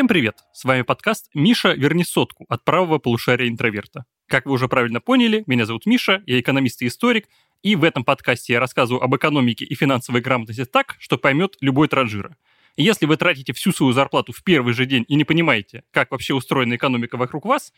[0.00, 0.38] Всем привет!
[0.54, 4.06] С вами подкаст «Миша, верни сотку» от правого полушария интроверта.
[4.28, 7.28] Как вы уже правильно поняли, меня зовут Миша, я экономист и историк,
[7.62, 11.86] и в этом подкасте я рассказываю об экономике и финансовой грамотности так, что поймет любой
[11.86, 12.34] транжира.
[12.78, 16.32] Если вы тратите всю свою зарплату в первый же день и не понимаете, как вообще
[16.32, 17.70] устроена экономика вокруг вас,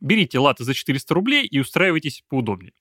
[0.00, 2.72] берите латы за 400 рублей и устраивайтесь поудобнее.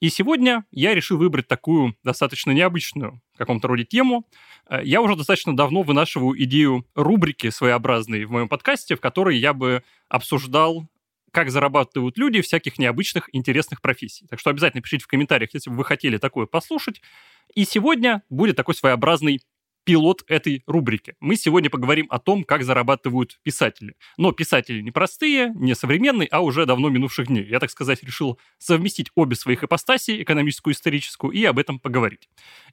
[0.00, 4.26] И сегодня я решил выбрать такую достаточно необычную в каком-то роде тему.
[4.68, 9.52] Э, я уже достаточно давно вынашиваю идею рубрики своеобразной в моем подкасте, в которой я
[9.52, 10.88] бы обсуждал
[11.30, 14.26] как зарабатывают люди всяких необычных, интересных профессий.
[14.28, 17.02] Так что обязательно пишите в комментариях, если бы вы хотели такое послушать.
[17.54, 19.42] И сегодня будет такой своеобразный
[19.88, 21.14] пилот этой рубрики.
[21.18, 23.94] Мы сегодня поговорим о том, как зарабатывают писатели.
[24.18, 27.46] Но писатели не простые, не современные, а уже давно минувших дней.
[27.46, 32.28] Я, так сказать, решил совместить обе своих ипостаси, экономическую и историческую, и об этом поговорить.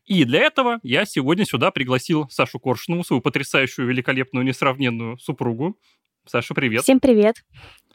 [0.06, 5.80] И для этого я сегодня сюда пригласил Сашу Коршунову, свою потрясающую, великолепную, несравненную супругу.
[6.26, 6.84] Саша, привет.
[6.84, 7.46] Всем привет.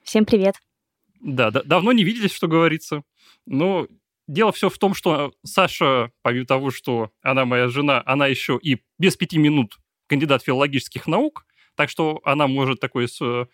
[0.02, 0.54] Всем привет.
[1.20, 3.02] Да, да давно не виделись, что говорится.
[3.44, 3.86] Но
[4.30, 8.78] Дело все в том, что Саша, помимо того, что она моя жена, она еще и
[8.96, 13.46] без пяти минут кандидат филологических наук, так что она может такой с э,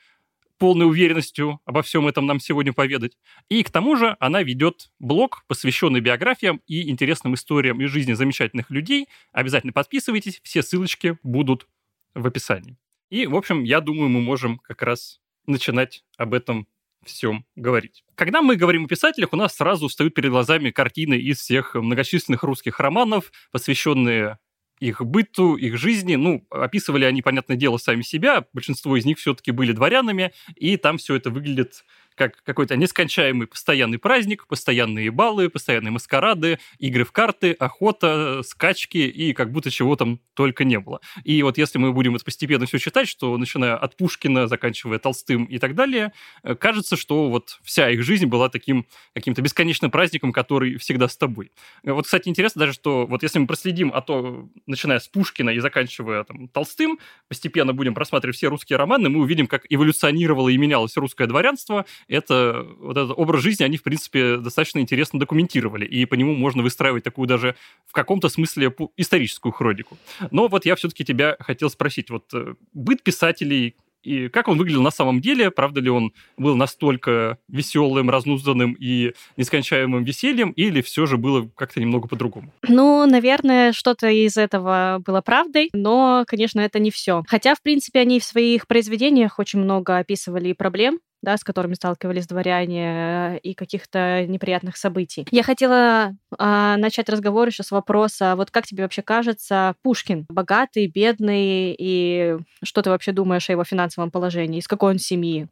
[0.58, 3.16] полной уверенностью обо всем этом нам сегодня поведать.
[3.48, 8.68] И к тому же она ведет блог, посвященный биографиям и интересным историям из жизни замечательных
[8.68, 9.08] людей.
[9.33, 11.68] Обязательно подписывайтесь, все ссылочки будут
[12.14, 12.77] в описании.
[13.08, 16.68] И, в общем, я думаю, мы можем как раз начинать об этом
[17.06, 18.04] всем говорить.
[18.14, 22.42] Когда мы говорим о писателях, у нас сразу встают перед глазами картины из всех многочисленных
[22.42, 24.38] русских романов, посвященные
[24.78, 26.16] их быту, их жизни.
[26.16, 28.46] Ну, описывали они, понятное дело, сами себя.
[28.52, 31.84] Большинство из них все-таки были дворянами, и там все это выглядит
[32.17, 39.33] как какой-то нескончаемый постоянный праздник, постоянные баллы, постоянные маскарады, игры в карты, охота, скачки и
[39.33, 41.01] как будто чего там только не было.
[41.24, 45.45] И вот если мы будем это постепенно все читать, что начиная от Пушкина, заканчивая Толстым
[45.45, 50.33] и так далее, э, кажется, что вот вся их жизнь была таким каким-то бесконечным праздником,
[50.33, 51.52] который всегда с тобой.
[51.83, 55.58] Вот, кстати, интересно даже, что вот если мы проследим, а то, начиная с Пушкина и
[55.58, 56.98] заканчивая там Толстым,
[57.29, 62.67] постепенно будем просматривать все русские романы, мы увидим, как эволюционировало и менялось русское дворянство, это,
[62.78, 67.05] вот этот образ жизни они, в принципе, достаточно интересно документировали, и по нему можно выстраивать
[67.05, 67.56] такую даже
[67.86, 69.98] в каком-то смысле историческую хронику.
[70.30, 74.83] Но вот я все-таки тебя хотел спросить, вот э, быт писателей, и как он выглядел
[74.83, 81.06] на самом деле, правда ли он был настолько веселым, разнузданным и нескончаемым весельем, или все
[81.06, 82.52] же было как-то немного по-другому?
[82.68, 87.24] Ну, наверное, что-то из этого было правдой, но, конечно, это не все.
[87.27, 92.29] Хотя, в принципе, они в своих произведениях очень много описывали проблем, да, с которыми сталкивались
[92.29, 95.27] дворяне, и каких-то неприятных событий.
[95.33, 100.87] Я хотела а, начать разговор еще с вопроса, вот как тебе вообще кажется, Пушкин богатый,
[100.87, 105.48] бедный, и что ты вообще думаешь о его финансовом положении, из какой он семьи?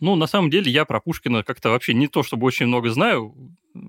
[0.00, 3.34] Ну, на самом деле, я про Пушкина как-то вообще не то, чтобы очень много знаю.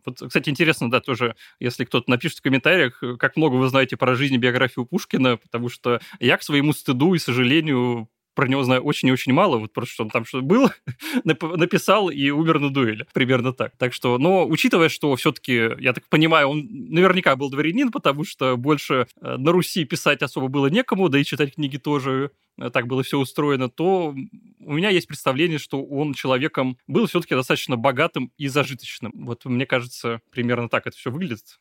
[0.06, 4.16] Вот, кстати, интересно, да, тоже, если кто-то напишет в комментариях, как много вы знаете про
[4.16, 8.84] жизнь и биографию Пушкина, потому что я к своему стыду и сожалению про него знаю
[8.84, 10.70] очень и очень мало, вот просто что он там что был,
[11.24, 13.08] написал и умер на дуэли.
[13.12, 13.76] Примерно так.
[13.78, 18.56] Так что, но учитывая, что все-таки, я так понимаю, он наверняка был дворянин, потому что
[18.56, 22.86] больше э, на Руси писать особо было некому, да и читать книги тоже э, так
[22.86, 24.14] было все устроено, то
[24.60, 29.14] у меня есть представление, что он человеком был все-таки достаточно богатым и зажиточным.
[29.16, 31.58] Вот мне кажется, примерно так это все выглядит.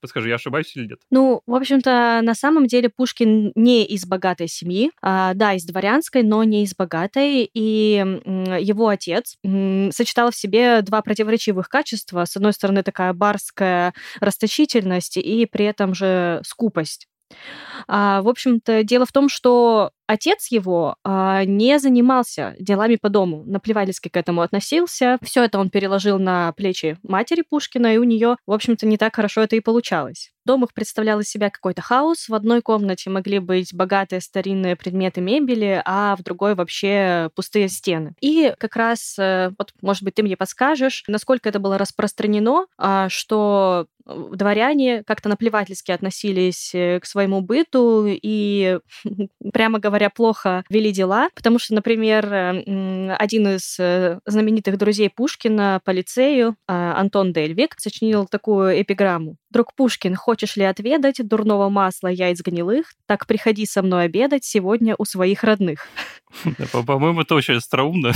[0.00, 0.98] Подскажи, я ошибаюсь или нет?
[1.10, 6.22] Ну, в общем-то, на самом деле Пушкин не из богатой семьи, а, да, из дворянской,
[6.22, 8.20] но не из богатой, и
[8.60, 9.36] его отец
[9.90, 12.24] сочетал в себе два противоречивых качества.
[12.24, 17.08] С одной стороны, такая барская расточительность и при этом же скупость.
[17.88, 23.42] А, в общем-то, дело в том, что отец его а, не занимался делами по дому,
[23.46, 25.18] наплевательски к этому относился.
[25.22, 29.16] Все это он переложил на плечи матери Пушкина, и у нее, в общем-то, не так
[29.16, 30.30] хорошо это и получалось.
[30.44, 32.28] Дом их представлял из себя какой-то хаос.
[32.28, 38.14] В одной комнате могли быть богатые старинные предметы мебели, а в другой вообще пустые стены.
[38.20, 43.08] И как раз, э, вот, может быть, ты мне подскажешь, насколько это было распространено, а,
[43.08, 48.78] что дворяне как-то наплевательски относились э, к своему быту и,
[49.52, 53.76] прямо говоря, плохо вели дела, потому что, например, э, один из
[54.26, 59.36] знаменитых друзей Пушкина по лицею, Антон Дельвик, сочинил такую эпиграмму.
[59.50, 64.96] «Друг Пушкин, Хочешь ли отведать дурного масла яиц гнилых, так приходи со мной обедать сегодня
[64.98, 65.86] у своих родных.
[66.86, 68.12] По-моему, это очень остроумно.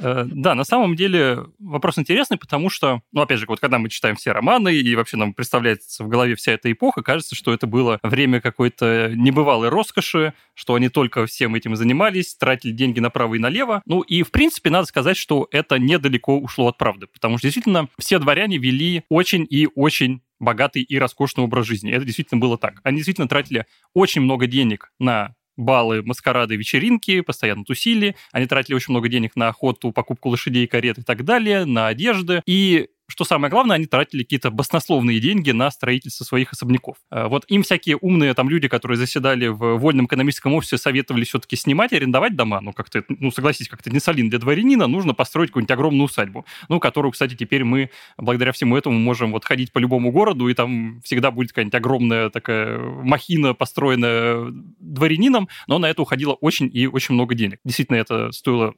[0.00, 3.88] Э, да, на самом деле вопрос интересный, потому что, ну, опять же, вот когда мы
[3.88, 7.66] читаем все романы, и вообще нам представляется в голове вся эта эпоха, кажется, что это
[7.66, 13.38] было время какой-то небывалой роскоши, что они только всем этим занимались, тратили деньги направо и
[13.38, 13.82] налево.
[13.86, 17.88] Ну, и, в принципе, надо сказать, что это недалеко ушло от правды, потому что действительно
[17.98, 21.92] все дворяне вели очень и очень богатый и роскошный образ жизни.
[21.92, 22.80] Это действительно было так.
[22.82, 28.16] Они действительно тратили очень много денег на баллы, маскарады, вечеринки, постоянно тусили.
[28.32, 32.42] Они тратили очень много денег на охоту, покупку лошадей, карет и так далее, на одежды.
[32.46, 36.96] И что самое главное, они тратили какие-то баснословные деньги на строительство своих особняков.
[37.10, 41.56] Э, вот им всякие умные там люди, которые заседали в вольном экономическом офисе, советовали все-таки
[41.56, 42.60] снимать и арендовать дома.
[42.60, 46.80] Ну, как-то, ну, согласитесь, как-то не солидно для дворянина, нужно построить какую-нибудь огромную усадьбу, ну,
[46.80, 51.00] которую, кстати, теперь мы, благодаря всему этому, можем вот ходить по любому городу, и там
[51.02, 54.46] всегда будет какая-нибудь огромная такая махина, построенная
[54.80, 57.58] дворянином, но на это уходило очень и очень много денег.
[57.64, 58.74] Действительно, это стоило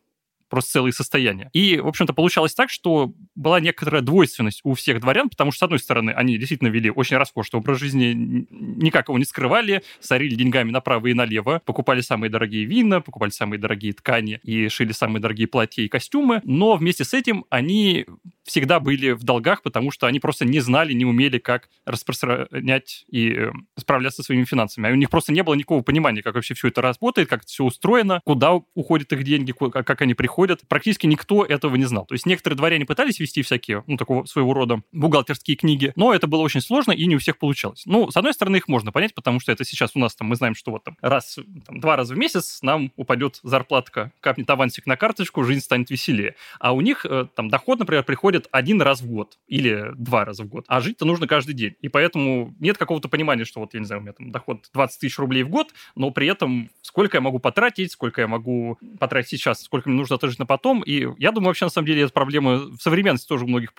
[0.49, 1.51] просто целые состояния.
[1.53, 5.63] И, в общем-то, получалось так, что была некоторая двойственность у всех дворян, потому что, с
[5.65, 10.71] одной стороны, они действительно вели очень роскошный образ жизни, никак его не скрывали, сорили деньгами
[10.71, 15.49] направо и налево, покупали самые дорогие вина, покупали самые дорогие ткани и шили самые дорогие
[15.49, 18.07] платья и костюмы, но вместе с этим они
[18.45, 23.33] всегда были в долгах, потому что они просто не знали, не умели, как распространять и
[23.33, 24.89] э, справляться со своими финансами.
[24.89, 27.49] А у них просто не было никакого понимания, как вообще все это работает, как это
[27.49, 30.36] все устроено, куда уходят их деньги, как они приходят.
[30.69, 32.07] Практически никто этого не знал.
[32.07, 36.27] То есть некоторые дворяне пытались вести всякие, ну, такого своего рода бухгалтерские книги, но это
[36.27, 37.83] было очень сложно и не у всех получалось.
[37.87, 40.37] Ну, с одной стороны, их можно понять, потому что это сейчас у нас там, мы
[40.37, 44.87] знаем, что вот там раз, там, два раза в месяц нам упадет зарплатка, капнет авансик
[44.87, 46.35] на карточку, жизнь станет веселее.
[46.61, 50.43] А у них э, там доход, например, приходит один раз в год или два раза
[50.43, 51.75] в год, а жить-то нужно каждый день.
[51.81, 55.01] И поэтому нет какого-то понимания, что вот, я не знаю, у меня там доход 20
[55.01, 59.31] тысяч рублей в год, но при этом сколько я могу потратить, сколько я могу потратить
[59.31, 60.83] сейчас, сколько мне нужно отложить на потом.
[60.83, 63.73] И я думаю, вообще, на самом деле, эта проблема в современности тоже у многих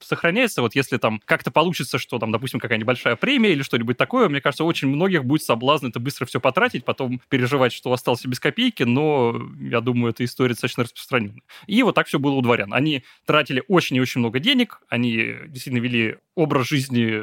[0.00, 0.62] сохраняется.
[0.62, 4.40] Вот если там как-то получится, что там, допустим, какая-нибудь большая премия или что-нибудь такое, мне
[4.40, 8.82] кажется, очень многих будет соблазн это быстро все потратить, потом переживать, что остался без копейки,
[8.82, 11.42] но я думаю, эта история достаточно распространенная.
[11.66, 12.72] И вот так все было у дворян.
[12.72, 17.20] Они тратили очень и очень много денег, они действительно вели образ жизни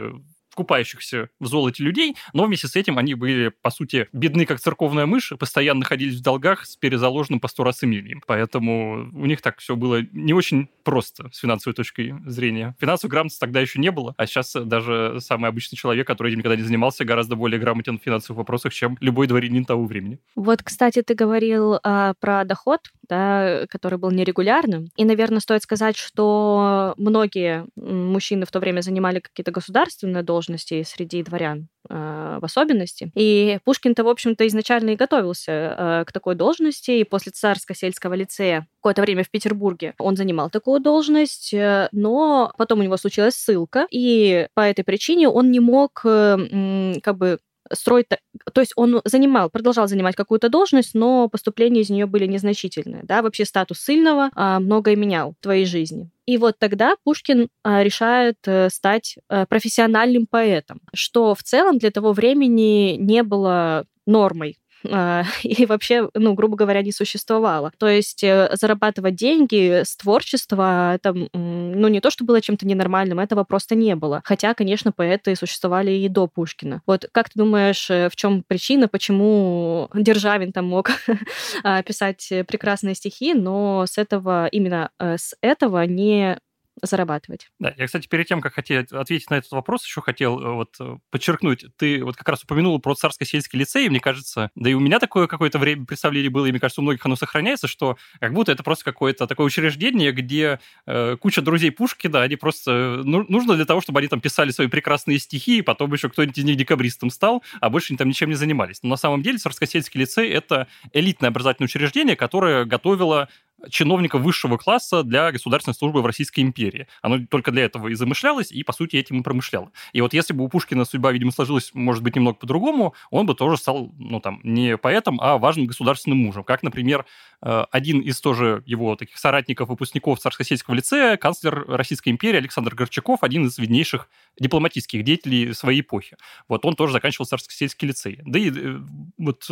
[0.56, 5.06] купающихся в золоте людей, но вместе с этим они были, по сути, бедны, как церковная
[5.06, 8.22] мышь, постоянно находились в долгах с перезаложенным по сто раз имением.
[8.28, 12.76] Поэтому у них так все было не очень просто с финансовой точки зрения.
[12.80, 16.56] Финансовой грамотности тогда еще не было, а сейчас даже самый обычный человек, который этим никогда
[16.56, 20.20] не занимался, гораздо более грамотен в финансовых вопросах, чем любой дворянин того времени.
[20.36, 24.88] Вот, кстати, ты говорил а, про доход, да, который был нерегулярным.
[24.96, 31.24] И, наверное, стоит сказать, что многие мужчины в то время занимали какие-то государственные должности среди
[31.24, 33.12] дворян э, в особенности.
[33.16, 36.92] И Пушкин-то, в общем-то, изначально и готовился э, к такой должности.
[36.92, 42.80] И после царско-сельского лицея какое-то время в Петербурге он занимал такую должность, э, но потом
[42.80, 47.40] у него случилась ссылка, и по этой причине он не мог как бы
[47.74, 48.08] строить...
[48.54, 53.04] То есть он занимал, продолжал занимать какую-то должность, но поступления из нее были незначительные.
[53.04, 53.22] Да?
[53.22, 56.10] Вообще статус сильного а, многое менял в твоей жизни.
[56.26, 61.90] И вот тогда Пушкин а, решает э, стать а, профессиональным поэтом, что в целом для
[61.90, 64.58] того времени не было нормой
[65.44, 67.72] и вообще, ну, грубо говоря, не существовало.
[67.78, 73.20] То есть э, зарабатывать деньги с творчества, это, ну, не то, что было чем-то ненормальным,
[73.20, 74.22] этого просто не было.
[74.24, 76.82] Хотя, конечно, поэты существовали и до Пушкина.
[76.86, 80.92] Вот как ты думаешь, э, в чем причина, почему Державин там мог
[81.64, 86.38] а, писать прекрасные стихи, но с этого, именно э, с этого не
[86.82, 87.50] зарабатывать.
[87.60, 90.76] Да, я, кстати, перед тем, как хотел ответить на этот вопрос, еще хотел э, вот
[90.80, 94.74] э, подчеркнуть, ты вот как раз упомянула про царско-сельский лицей, и мне кажется, да и
[94.74, 97.98] у меня такое какое-то время представление было, и мне кажется, у многих оно сохраняется, что
[98.20, 103.02] как будто это просто какое-то такое учреждение, где э, куча друзей Пушкина, они просто э,
[103.04, 106.38] ну, нужно для того, чтобы они там писали свои прекрасные стихи, и потом еще кто-нибудь
[106.38, 108.80] из них декабристом стал, а больше они там ничем не занимались.
[108.84, 113.30] Но на самом деле царско-сельский лицей— это элитное образовательное учреждение, которое готовило
[113.70, 116.88] чиновников высшего класса для государственной службы в Российской империи.
[117.02, 119.72] Оно только для этого и замышлялось, и, по сути, этим и промышляло.
[119.94, 123.36] И вот если бы у Пушкина судьба, видимо, сложилась, может быть, немного по-другому, он бы
[123.36, 126.44] тоже стал, ну, там, не поэтом, а важным государственным мужем.
[126.44, 127.06] Как, например,
[127.42, 133.24] э, один из тоже его таких соратников, выпускников Царско-сельского лицея, канцлер Российской империи Александр Горчаков,
[133.24, 136.18] один из виднейших дипломатических деятелей своей эпохи.
[136.48, 138.20] Вот он тоже заканчивал Царско-сельский лицей.
[138.26, 138.80] Да и э,
[139.18, 139.50] вот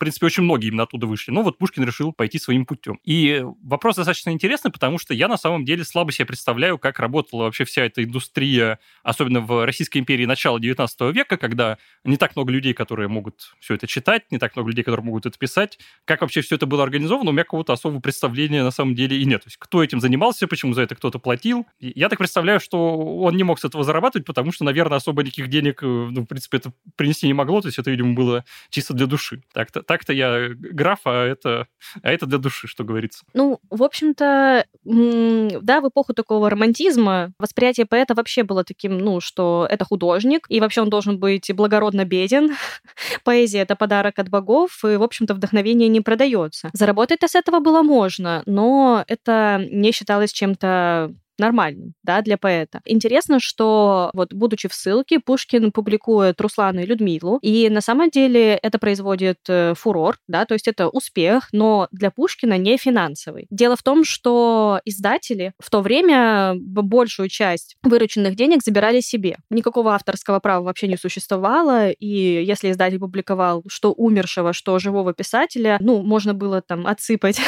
[0.00, 1.30] принципе, очень многие именно оттуда вышли.
[1.30, 2.98] Но вот Пушкин решил пойти своим путем.
[3.04, 7.44] И вопрос достаточно интересный, потому что я на самом деле слабо себе представляю, как работала
[7.44, 12.50] вообще вся эта индустрия, особенно в Российской империи начала 19 века, когда не так много
[12.50, 15.78] людей, которые могут все это читать, не так много людей, которые могут это писать.
[16.04, 19.24] Как вообще все это было организовано, у меня какого-то особого представления на самом деле и
[19.24, 19.42] нет.
[19.42, 21.66] То есть кто этим занимался, почему за это кто-то платил.
[21.78, 25.48] Я так представляю, что он не мог с этого зарабатывать, потому что, наверное, особо никаких
[25.48, 27.60] денег, э, ну, в принципе, это принести не могло.
[27.60, 29.42] То есть это, видимо, было чисто для души.
[29.52, 31.66] Так-то, так-то я граф, а это,
[32.00, 33.24] а это для души, что говорится.
[33.34, 39.66] Ну, в общем-то, да, в эпоху такого романтизма восприятие поэта вообще было таким, ну, что
[39.68, 42.52] это художник, и вообще он должен быть благородно беден.
[43.24, 46.70] Поэзия— это подарок от богов, и, в общем-то, вдохновение не продается.
[46.72, 52.80] Заработать-то с этого было можно, но это не считалось чем-то нормальным, да, для поэта.
[52.84, 58.54] Интересно, что вот будучи в ссылке, Пушкин публикует Руслана и Людмилу, и на самом деле
[58.54, 63.46] это производит э, фурор, да, то есть это успех, но для Пушкина не финансовый.
[63.50, 69.38] Дело в том, что издатели в то время большую часть вырученных денег забирали себе.
[69.50, 75.78] Никакого авторского права вообще не существовало, и если издатель публиковал что умершего, что живого писателя,
[75.80, 77.40] ну, можно было там отсыпать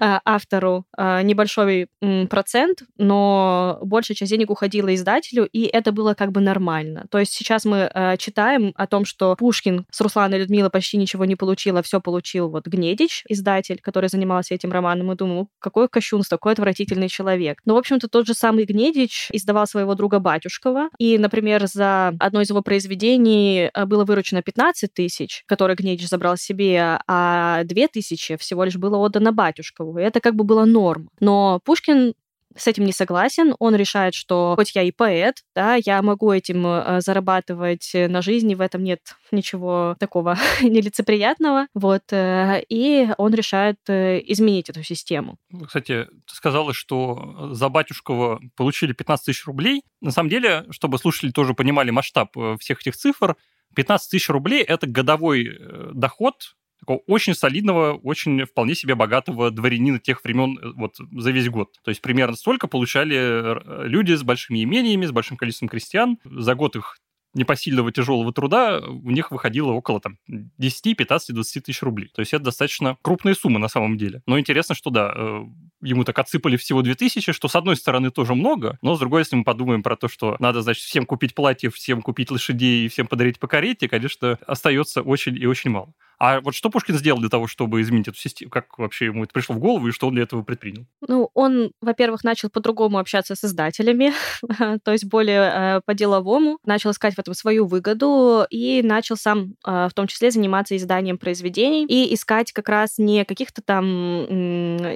[0.00, 1.88] а, автору а, небольшой
[2.28, 7.06] процент, но большая часть денег уходила издателю, и это было как бы нормально.
[7.10, 11.24] То есть сейчас мы э, читаем о том, что Пушкин с Русланой Людмилой почти ничего
[11.24, 15.88] не получил, а все получил вот Гнедич, издатель, который занимался этим романом, и думаю, какой
[15.88, 17.58] кощунство, какой отвратительный человек.
[17.64, 22.40] Но, в общем-то, тот же самый Гнедич издавал своего друга Батюшкова, и, например, за одно
[22.40, 28.36] из его произведений э, было выручено 15 тысяч, которые Гнедич забрал себе, а 2 тысячи
[28.36, 29.98] всего лишь было отдано Батюшкову.
[29.98, 31.10] И это как бы было норм.
[31.20, 32.14] Но Пушкин
[32.56, 33.54] с этим не согласен.
[33.58, 38.54] Он решает, что хоть я и поэт, да, я могу этим э, зарабатывать на жизни,
[38.54, 41.66] в этом нет ничего такого нелицеприятного.
[41.74, 42.02] Вот.
[42.12, 45.38] Э, и он решает э, изменить эту систему.
[45.50, 49.82] Ну, кстати, ты сказала, что за батюшкова получили 15 тысяч рублей.
[50.00, 53.36] На самом деле, чтобы слушатели тоже понимали масштаб всех этих цифр,
[53.74, 55.58] 15 тысяч рублей– это годовой
[55.92, 61.48] доход такого очень солидного, очень вполне себе богатого дворянина тех времен э, вот за весь
[61.48, 61.70] год.
[61.82, 66.18] То есть примерно столько получали э, люди с большими имениями, с большим количеством крестьян.
[66.24, 66.98] За год их
[67.34, 72.10] непосильного тяжелого труда у них выходило около там, 10, 15, 20 тысяч рублей.
[72.14, 74.22] То есть это достаточно крупные суммы на самом деле.
[74.26, 75.40] Но интересно, что да, э,
[75.84, 79.36] ему так отсыпали всего 2000, что с одной стороны тоже много, но с другой, если
[79.36, 83.06] мы подумаем про то, что надо, значит, всем купить платье, всем купить лошадей и всем
[83.06, 85.92] подарить по карете, конечно, остается очень и очень мало.
[86.18, 88.50] А вот что Пушкин сделал для того, чтобы изменить эту систему?
[88.50, 90.86] Как вообще ему это пришло в голову и что он для этого предпринял?
[91.06, 94.12] Ну, он, во-первых, начал по-другому общаться с издателями,
[94.84, 99.88] то есть более э, по-деловому, начал искать в этом свою выгоду и начал сам э,
[99.90, 103.84] в том числе заниматься изданием произведений и искать как раз не каких-то там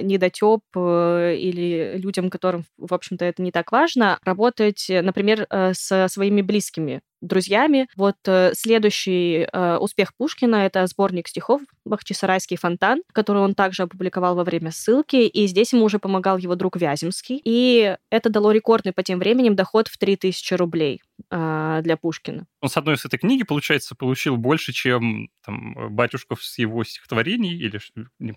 [0.07, 0.61] недотеп
[1.37, 7.01] или людям, которым, в общем-то, это не так важно, работать, например, э, со своими близкими
[7.21, 7.87] друзьями.
[7.95, 14.35] Вот э, следующий э, успех Пушкина— это сборник стихов «Бахчисарайский фонтан», который он также опубликовал
[14.35, 17.41] во время ссылки, и здесь ему уже помогал его друг Вяземский.
[17.43, 22.45] И это дало рекордный по тем временем доход в 3000 рублей э, для Пушкина.
[22.61, 27.55] Он с одной из этой книги, получается, получил больше, чем там, Батюшков с его стихотворений,
[27.55, 27.79] или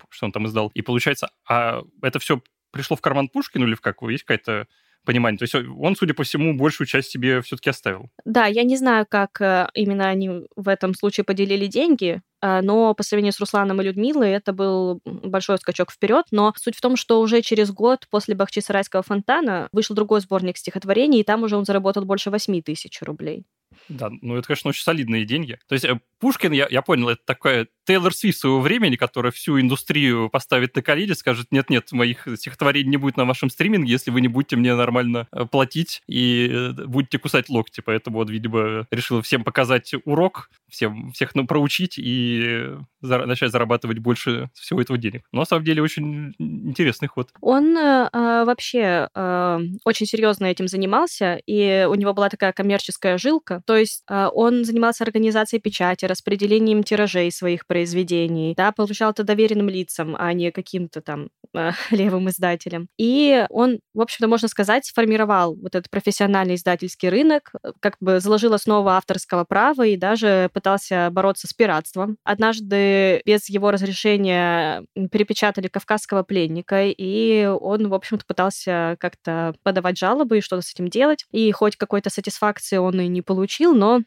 [0.09, 0.71] что он там издал.
[0.73, 4.13] И получается, а это все пришло в карман Пушкину или в какой?
[4.13, 4.67] Есть какая-то
[5.05, 5.37] понимание.
[5.37, 8.09] То есть он, судя по всему, большую часть себе все-таки оставил.
[8.25, 12.93] Да, я не знаю, как э, именно они в этом случае поделили деньги, э, но
[12.93, 16.25] по сравнению с Русланом и Людмилой это был большой скачок вперед.
[16.31, 21.19] Но суть в том, что уже через год после Бахчисарайского фонтана вышел другой сборник стихотворений,
[21.19, 23.45] и там уже он заработал больше 8 тысяч рублей.
[23.89, 25.59] Да, ну это, конечно, очень солидные деньги.
[25.67, 29.59] То есть э, Пушкин, я, я понял, это такая Тейлор Свифт своего времени, которая всю
[29.59, 34.21] индустрию поставит на колени, скажет, нет-нет, моих стихотворений не будет на вашем стриминге, если вы
[34.21, 37.81] не будете мне нормально э, платить и э, будете кусать локти.
[37.81, 42.71] Поэтому он, видимо, решил всем показать урок, всем, всех ну, проучить и
[43.01, 45.23] за, начать зарабатывать больше всего этого денег.
[45.31, 47.29] Но на самом деле очень интересный ход.
[47.41, 48.09] Он э,
[48.45, 53.61] вообще э, очень серьезно этим занимался, и у него была такая коммерческая жилка.
[53.65, 59.67] То есть э, он занимался организацией печати, распределением тиражей своих произведений, да, получал это доверенным
[59.67, 62.87] лицам, а не каким-то там э, левым издателям.
[62.99, 68.53] И он, в общем-то, можно сказать, сформировал вот этот профессиональный издательский рынок, как бы заложил
[68.53, 72.17] основу авторского права и даже пытался бороться с пиратством.
[72.23, 80.37] Однажды без его разрешения перепечатали «Кавказского пленника», и он, в общем-то, пытался как-то подавать жалобы
[80.37, 81.25] и что-то с этим делать.
[81.31, 84.01] И хоть какой-то сатисфакции он и не получил, но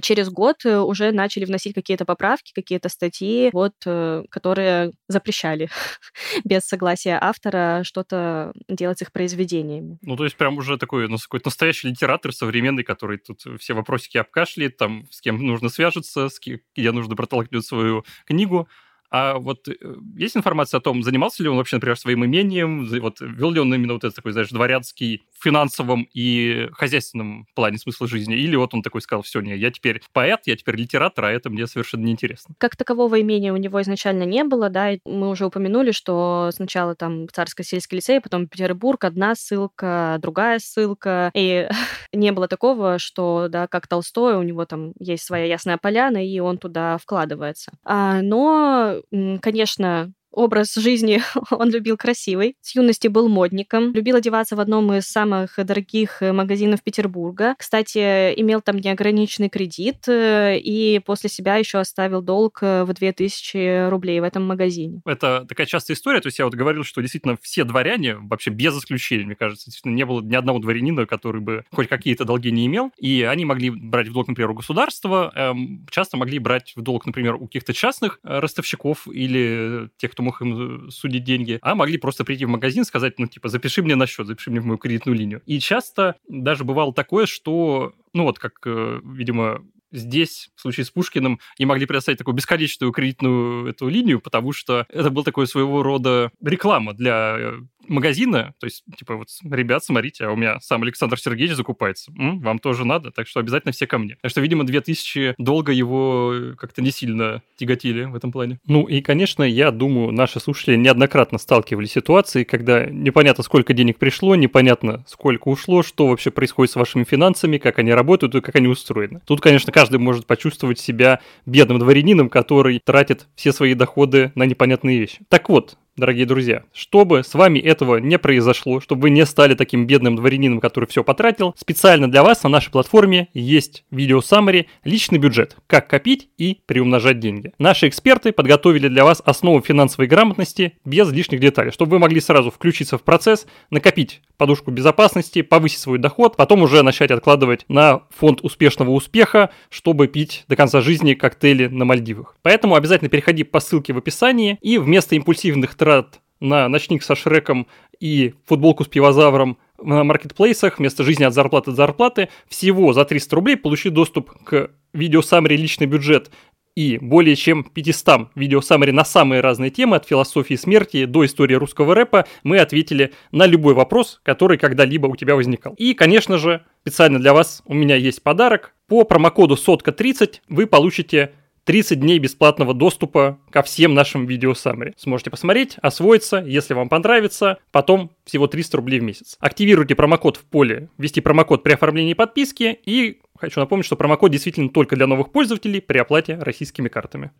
[0.00, 5.68] через год уже начали вносить какие-то поправки, какие-то статьи, статьи, вот, э, которые запрещали
[6.44, 9.98] без согласия автора что-то делать с их произведениями.
[10.02, 14.16] Ну, то есть прям уже такой ну, какой-то настоящий литератор современный, который тут все вопросики
[14.18, 18.68] обкашляет, там, с кем нужно свяжется, с кем, где нужно проталкивать свою книгу.
[19.12, 19.74] А вот э,
[20.16, 23.72] есть информация о том, занимался ли он вообще, например, своим имением, вот вел ли он
[23.74, 28.72] именно вот этот такой, знаешь, дворянский в финансовом и хозяйственном плане смысла жизни, или вот
[28.72, 32.04] он такой сказал, все, не, я теперь поэт, я теперь литератор, а это мне совершенно
[32.04, 32.54] неинтересно.
[32.56, 37.26] Как такового имения у него изначально не было, да, мы уже упомянули, что сначала там
[37.26, 41.68] Царско-сельский лицей, потом Петербург, одна ссылка, другая ссылка, и
[42.14, 46.38] не было такого, что, да, как Толстой, у него там есть своя ясная поляна, и
[46.40, 47.72] он туда вкладывается.
[47.84, 49.01] А, но
[49.40, 52.56] конечно, образ жизни он любил красивый.
[52.60, 53.92] С юности был модником.
[53.92, 57.54] Любил одеваться в одном из самых дорогих э, магазинов Петербурга.
[57.58, 63.88] Кстати, имел там неограниченный кредит э, и после себя еще оставил долг э, в 2000
[63.88, 65.02] рублей в этом магазине.
[65.04, 66.20] Это такая частая история.
[66.20, 69.94] То есть я вот говорил, что действительно все дворяне, вообще без исключения, мне кажется, действительно
[69.94, 72.90] не было ни одного дворянина, который бы хоть какие-то долги не имел.
[72.98, 77.06] И они могли брать в долг, например, у государства, эм, часто могли брать в долг,
[77.06, 81.74] например, у каких-то частных ростовщиков или тех, кто кто мог им э, судить деньги, а
[81.74, 84.64] могли просто прийти в магазин, сказать, ну, типа, запиши мне на счет, запиши мне в
[84.64, 85.42] мою кредитную линию.
[85.46, 90.90] И часто даже бывало такое, что, ну, вот как, э, видимо, здесь, в случае с
[90.90, 95.82] Пушкиным, и могли предоставить такую бесконечную кредитную эту линию, потому что это был такой своего
[95.82, 100.82] рода реклама для э, магазина, то есть, типа, вот, ребят, смотрите, а у меня сам
[100.82, 104.16] Александр Сергеевич закупается, М, вам тоже надо, так что обязательно все ко мне.
[104.20, 108.60] Так что, видимо, 2000 долго его как-то не сильно тяготили в этом плане.
[108.66, 113.98] Ну и, конечно, я думаю, наши слушатели неоднократно сталкивались с ситуацией, когда непонятно, сколько денег
[113.98, 118.56] пришло, непонятно, сколько ушло, что вообще происходит с вашими финансами, как они работают и как
[118.56, 119.20] они устроены.
[119.26, 124.98] Тут, конечно, каждый может почувствовать себя бедным дворянином, который тратит все свои доходы на непонятные
[124.98, 125.20] вещи.
[125.28, 129.86] Так вот, дорогие друзья, чтобы с вами этого не произошло, чтобы вы не стали таким
[129.86, 135.18] бедным дворянином, который все потратил, специально для вас на нашей платформе есть видео саммари «Личный
[135.18, 135.56] бюджет.
[135.66, 137.52] Как копить и приумножать деньги».
[137.58, 142.50] Наши эксперты подготовили для вас основу финансовой грамотности без лишних деталей, чтобы вы могли сразу
[142.50, 148.40] включиться в процесс, накопить подушку безопасности, повысить свой доход, потом уже начать откладывать на фонд
[148.42, 152.36] успешного успеха, чтобы пить до конца жизни коктейли на Мальдивах.
[152.42, 157.66] Поэтому обязательно переходи по ссылке в описании и вместо импульсивных трат на ночник со Шреком
[157.98, 163.34] и футболку с пивозавром на маркетплейсах вместо жизни от зарплаты до зарплаты всего за 300
[163.34, 166.30] рублей получи доступ к видео саммари личный бюджет
[166.76, 171.54] и более чем 500 видео саммари на самые разные темы, от философии смерти до истории
[171.54, 175.74] русского рэпа, мы ответили на любой вопрос, который когда-либо у тебя возникал.
[175.78, 178.74] И, конечно же, специально для вас у меня есть подарок.
[178.86, 181.32] По промокоду сотка30 вы получите
[181.64, 184.94] 30 дней бесплатного доступа ко всем нашим видео саммари.
[184.96, 189.36] Сможете посмотреть, освоиться, если вам понравится, потом всего 300 рублей в месяц.
[189.40, 194.70] Активируйте промокод в поле «Ввести промокод при оформлении подписки» и хочу напомнить, что промокод действительно
[194.70, 197.30] только для новых пользователей при оплате российскими картами.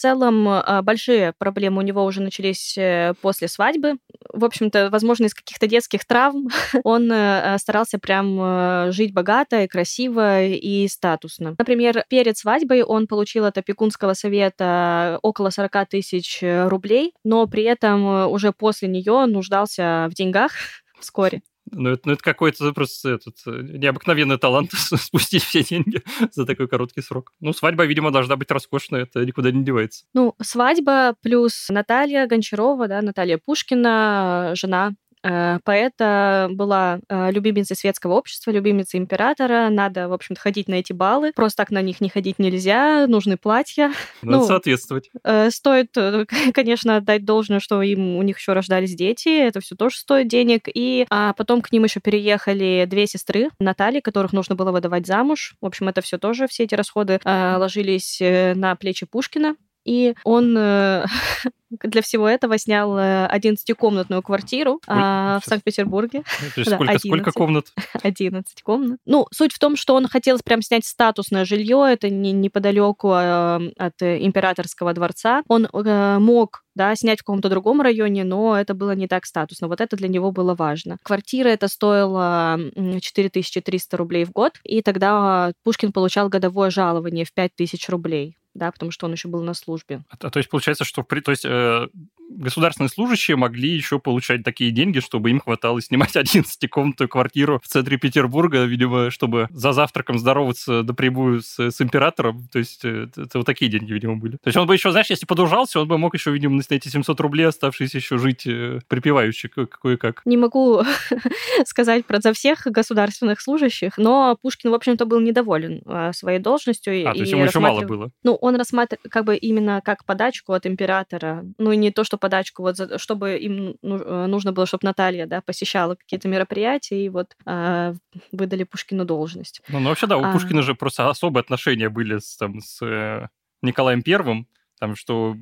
[0.00, 3.96] Целом, а, большие проблемы у него уже начались э, после свадьбы.
[4.32, 6.48] В общем-то, возможно, из каких-то детских травм
[6.84, 11.54] он э, старался прям э, жить богато и красиво и статусно.
[11.58, 18.30] Например, перед свадьбой он получил от опекунского совета около 40 тысяч рублей, но при этом
[18.30, 20.52] уже после нее нуждался в деньгах
[21.00, 21.42] вскоре.
[21.72, 26.02] Ну, это, ну, это какой-то просто этот, э, необыкновенный талант спустить все деньги
[26.32, 27.32] за такой короткий срок.
[27.40, 30.04] Ну, свадьба, видимо, должна быть роскошная, это никуда не девается.
[30.14, 38.50] Ну, свадьба плюс Наталья Гончарова, да, Наталья Пушкина, жена поэта была э, любимицей светского общества,
[38.50, 39.68] любимицей императора.
[39.70, 41.32] Надо, в общем-то, ходить на эти баллы.
[41.34, 43.92] Просто так на них не ходить нельзя, нужны платья.
[44.22, 45.10] Надо ну, соответствовать.
[45.24, 45.94] Э, стоит,
[46.54, 49.28] конечно, отдать должное, что им у них еще рождались дети.
[49.28, 50.68] Это все тоже стоит денег.
[50.72, 55.54] И а потом к ним еще переехали две сестры Натальи, которых нужно было выдавать замуж.
[55.60, 59.56] В общем, это все тоже, все эти расходы ложились на плечи Пушкина.
[59.84, 60.54] И он
[61.70, 66.22] для всего этого снял 11-комнатную э, квартиру а, в Санкт-Петербурге.
[66.56, 67.72] Ну, то сколько, сколько комнат?
[68.02, 68.98] 11 комнат.
[69.06, 73.70] Ну, суть в том, что он хотел прям снять статусное жилье, это не, неподалеку э,
[73.78, 75.42] от императорского дворца.
[75.48, 79.68] Он э, мог да, снять в каком-то другом районе, но это было не так статусно.
[79.68, 80.96] Вот это для него было важно.
[81.02, 87.88] Квартира это стоила 4300 рублей в год, и тогда Пушкин получал годовое жалование в 5000
[87.88, 90.02] рублей да, потому что он еще был на службе.
[90.08, 91.88] А, то есть получается, что при, то есть, э,
[92.30, 97.98] государственные служащие могли еще получать такие деньги, чтобы им хватало снимать 11-комнатную квартиру в центре
[97.98, 102.48] Петербурга, видимо, чтобы за завтраком здороваться напрямую с, с императором.
[102.52, 104.32] То есть это, это вот такие деньги, видимо, были.
[104.32, 106.88] То есть он бы еще, знаешь, если подужался, он бы мог еще, видимо, на эти
[106.88, 110.22] 700 рублей оставшиеся еще жить э, припеваючи кое-как.
[110.24, 110.82] Не могу
[111.64, 117.08] сказать про за всех государственных служащих, но Пушкин, в общем-то, был недоволен а, своей должностью.
[117.08, 118.10] А, то есть ему еще мало было?
[118.22, 121.44] Ну, он рассматривал как бы именно как подачку от императора.
[121.58, 125.40] Ну, не то, что подачку, вот за, чтобы им э, нужно было, чтобы Наталья, да,
[125.40, 127.94] посещала какие-то мероприятия, и вот э,
[128.32, 129.62] выдали Пушкину должность.
[129.68, 130.32] Ну, ну вообще, да, у а...
[130.32, 133.28] Пушкина же просто особые отношения были с, там, с э,
[133.62, 134.46] Николаем Первым,
[134.78, 135.36] там, что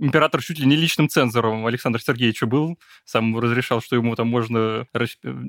[0.00, 4.86] император чуть ли не личным цензором Александр Сергеевича был, сам разрешал, что ему там можно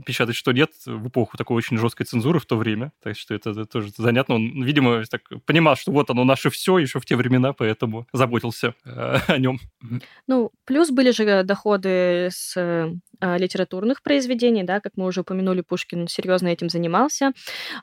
[0.05, 2.91] печатать, что нет, в эпоху такой очень жесткой цензуры в то время.
[3.01, 4.35] Так что это, это тоже занятно.
[4.35, 8.75] Он, видимо, так понимал, что вот оно наше все еще в те времена, поэтому заботился
[8.85, 9.59] э, о нем.
[10.27, 16.07] Ну, плюс были же доходы с э, литературных произведений, да, как мы уже упомянули, Пушкин
[16.07, 17.31] серьезно этим занимался.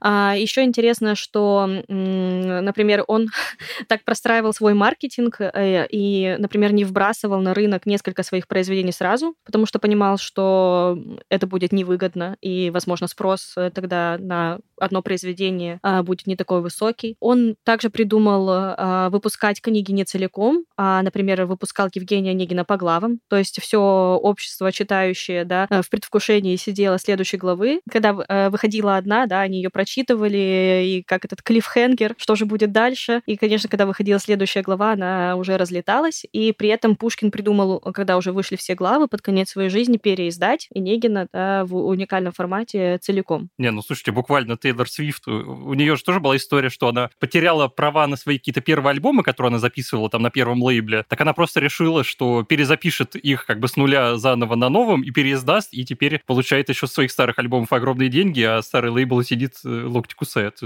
[0.01, 3.29] А, еще интересно, что, например, он
[3.89, 9.35] так простраивал свой маркетинг э, и, например, не вбрасывал на рынок несколько своих произведений сразу,
[9.45, 15.79] потому что понимал, что это будет невыгодно, и, возможно, спрос э, тогда на одно произведение
[15.83, 17.17] а, будет не такой высокий.
[17.21, 23.21] Он также придумал а, выпускать книги не целиком, а, например, выпускал Евгения Онегина по главам,
[23.29, 27.81] то есть все общество читающее, да, э, в предвкушении сидело следующей главы.
[27.91, 32.73] Когда э, выходила одна, да, они ее прочитывали, и как этот клиффхенгер, что же будет
[32.73, 33.23] дальше.
[33.27, 38.17] И, конечно, когда выходила следующая глава, она уже разлеталась, и при этом Пушкин придумал, когда
[38.17, 43.51] уже вышли все главы, под конец своей жизни переиздать Онегина да, в уникальном формате целиком.
[43.59, 47.67] Не, ну слушайте, буквально Тейлор Свифт, у нее же тоже была история, что она потеряла
[47.67, 51.33] права на свои какие-то первые альбомы, которые она записывала там на первом лейбле, так она
[51.33, 55.85] просто решила, что перезапишет их как бы с нуля заново на новом и переиздаст, и
[55.85, 60.61] теперь получает еще своих старых альбомов огромные деньги, а старый лейбл сидит э, локти кусает.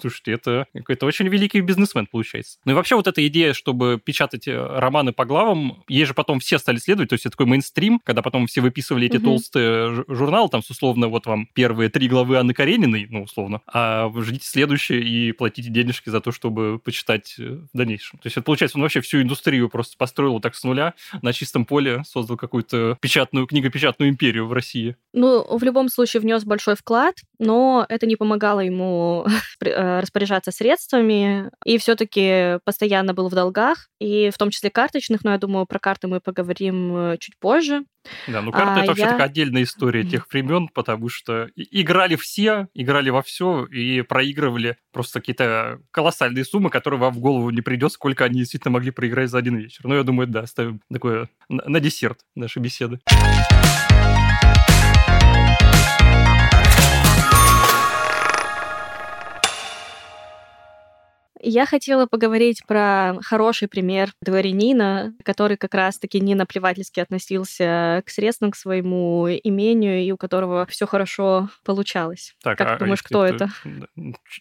[0.00, 2.58] Слушайте, это какой-то очень великий бизнесмен получается.
[2.64, 4.56] Ну и вообще вот эта идея, чтобы печатать э,
[5.10, 8.22] романы по главам, ей же потом все стали следовать, то есть это такой мейнстрим, когда
[8.22, 9.26] потом все выписывали эти угу.
[9.26, 14.46] толстые журналы, там, условно, вот вам первые три главы Анны Карениной, ну, условно, а ждите
[14.46, 18.18] следующее и платите денежки за то, чтобы почитать э, в дальнейшем.
[18.18, 21.64] То есть это получается, он вообще всю индустрию просто построил так с нуля, на чистом
[21.64, 24.96] поле, создал какую-то печатную, книгопечатную империю в России.
[25.12, 29.26] Ну, в любом случае внес большой вклад, но это не помогало ему
[29.64, 34.70] э, распоряжаться средствами, и все-таки постоянно был в долгах, и в том числе
[35.00, 37.84] карточных, но я думаю, про карты мы поговорим э, чуть позже.
[38.28, 39.10] Да, ну карты а, это вообще я...
[39.10, 45.20] такая отдельная история тех времен, потому что играли все, играли во все и проигрывали просто
[45.20, 49.38] какие-то колоссальные суммы, которые вам в голову не придет, сколько они действительно могли проиграть за
[49.38, 49.80] один вечер.
[49.84, 53.00] Ну, я думаю, да, ставим такое на, на десерт нашей беседы.
[61.42, 68.50] Я хотела поговорить про хороший пример дворянина, который как раз-таки не наплевательски относился к средствам,
[68.50, 72.34] к своему имению, и у которого все хорошо получалось.
[72.42, 73.50] Так, как а, ты думаешь, кто это?